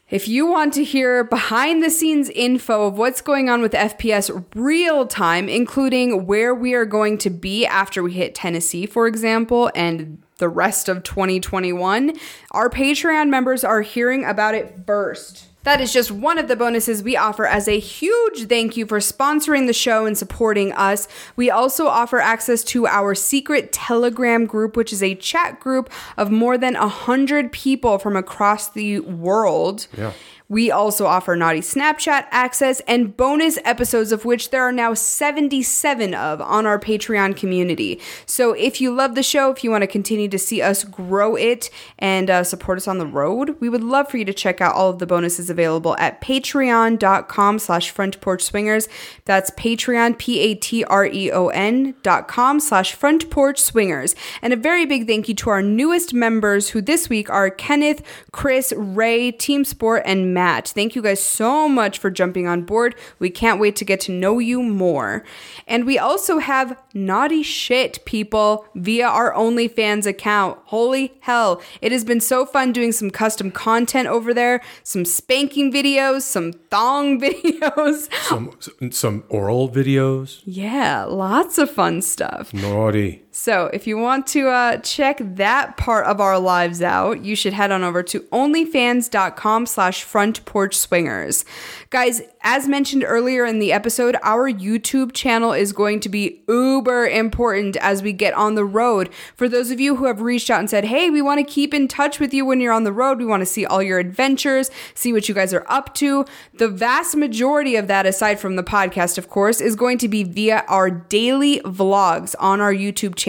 [0.09, 4.43] if you want to hear behind the scenes info of what's going on with FPS
[4.55, 9.69] real time, including where we are going to be after we hit Tennessee, for example,
[9.75, 12.13] and the rest of 2021,
[12.51, 15.48] our Patreon members are hearing about it first.
[15.63, 18.99] That is just one of the bonuses we offer as a huge thank you for
[18.99, 21.07] sponsoring the show and supporting us.
[21.35, 26.31] We also offer access to our secret Telegram group, which is a chat group of
[26.31, 29.87] more than 100 people from across the world.
[29.97, 30.13] Yeah.
[30.49, 36.15] We also offer Naughty Snapchat access and bonus episodes, of which there are now 77
[36.15, 38.01] of on our Patreon community.
[38.25, 41.35] So if you love the show, if you want to continue to see us grow
[41.35, 41.69] it
[41.99, 44.73] and uh, support us on the road, we would love for you to check out
[44.73, 48.87] all of the bonuses available at patreon.com slash front porch swingers.
[49.25, 54.15] That's Patreon, P-A-T-R-E-O-N dot com slash front porch swingers.
[54.41, 58.01] And a very big thank you to our newest members who this week are Kenneth,
[58.31, 60.38] Chris, Ray, Team Sport, and Matt.
[60.39, 62.95] Thank you guys so much for jumping on board.
[63.19, 65.23] We can't wait to get to know you more.
[65.67, 70.59] And we also have naughty shit people via our OnlyFans account.
[70.65, 71.61] Holy hell.
[71.81, 76.53] It has been so fun doing some custom content over there, some spanking videos, some
[76.53, 78.09] thong videos.
[78.23, 80.41] Some some oral videos.
[80.45, 82.53] Yeah, lots of fun stuff.
[82.53, 83.23] Naughty.
[83.41, 87.53] So, if you want to uh, check that part of our lives out, you should
[87.53, 91.45] head on over to onlyfans.com slash front porch swingers.
[91.89, 97.07] Guys, as mentioned earlier in the episode, our YouTube channel is going to be uber
[97.07, 99.09] important as we get on the road.
[99.37, 101.73] For those of you who have reached out and said, hey, we want to keep
[101.73, 103.99] in touch with you when you're on the road, we want to see all your
[103.99, 106.25] adventures, see what you guys are up to.
[106.55, 110.23] The vast majority of that, aside from the podcast, of course, is going to be
[110.23, 113.28] via our daily vlogs on our YouTube channel.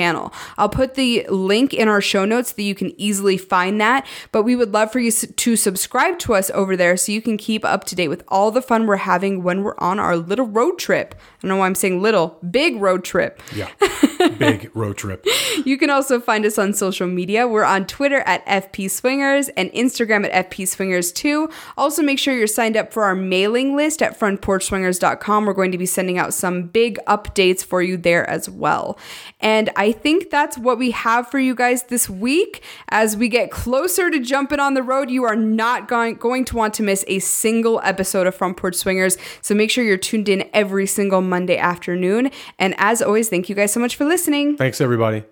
[0.59, 4.07] I'll put the link in our show notes so that you can easily find that.
[4.33, 7.37] But we would love for you to subscribe to us over there so you can
[7.37, 10.47] keep up to date with all the fun we're having when we're on our little
[10.47, 11.15] road trip.
[11.15, 13.41] I don't know why I'm saying little, big road trip.
[13.55, 13.71] Yeah.
[14.39, 15.25] Big road trip.
[15.65, 17.49] You can also find us on social media.
[17.49, 21.49] We're on Twitter at FP Swingers and Instagram at FP Swingers too.
[21.79, 25.47] Also, make sure you're signed up for our mailing list at frontporchswingers.com.
[25.47, 28.99] We're going to be sending out some big updates for you there as well.
[29.41, 32.63] And I think that's what we have for you guys this week.
[32.91, 36.57] As we get closer to jumping on the road, you are not going, going to
[36.57, 39.17] want to miss a single episode of Front Porch Swingers.
[39.41, 42.31] So make sure you're tuned in every single Monday afternoon.
[42.59, 44.59] And as always, thank you guys so much for listening.
[44.59, 45.25] Thanks everybody.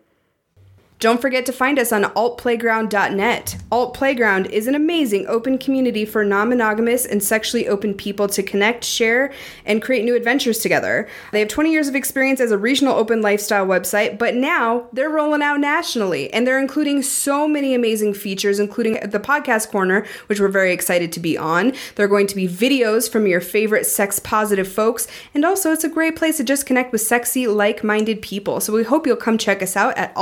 [1.01, 3.57] Don't forget to find us on altplayground.net.
[3.71, 8.43] Alt Playground is an amazing open community for non monogamous and sexually open people to
[8.43, 9.33] connect, share,
[9.65, 11.09] and create new adventures together.
[11.31, 15.09] They have 20 years of experience as a regional open lifestyle website, but now they're
[15.09, 20.41] rolling out nationally and they're including so many amazing features, including the podcast corner, which
[20.41, 21.75] we're very excited to be on.
[21.95, 25.85] There are going to be videos from your favorite sex positive folks, and also it's
[25.85, 28.59] a great place to just connect with sexy, like minded people.
[28.59, 30.13] So we hope you'll come check us out at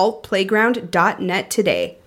[0.66, 1.98] altplayground.net today.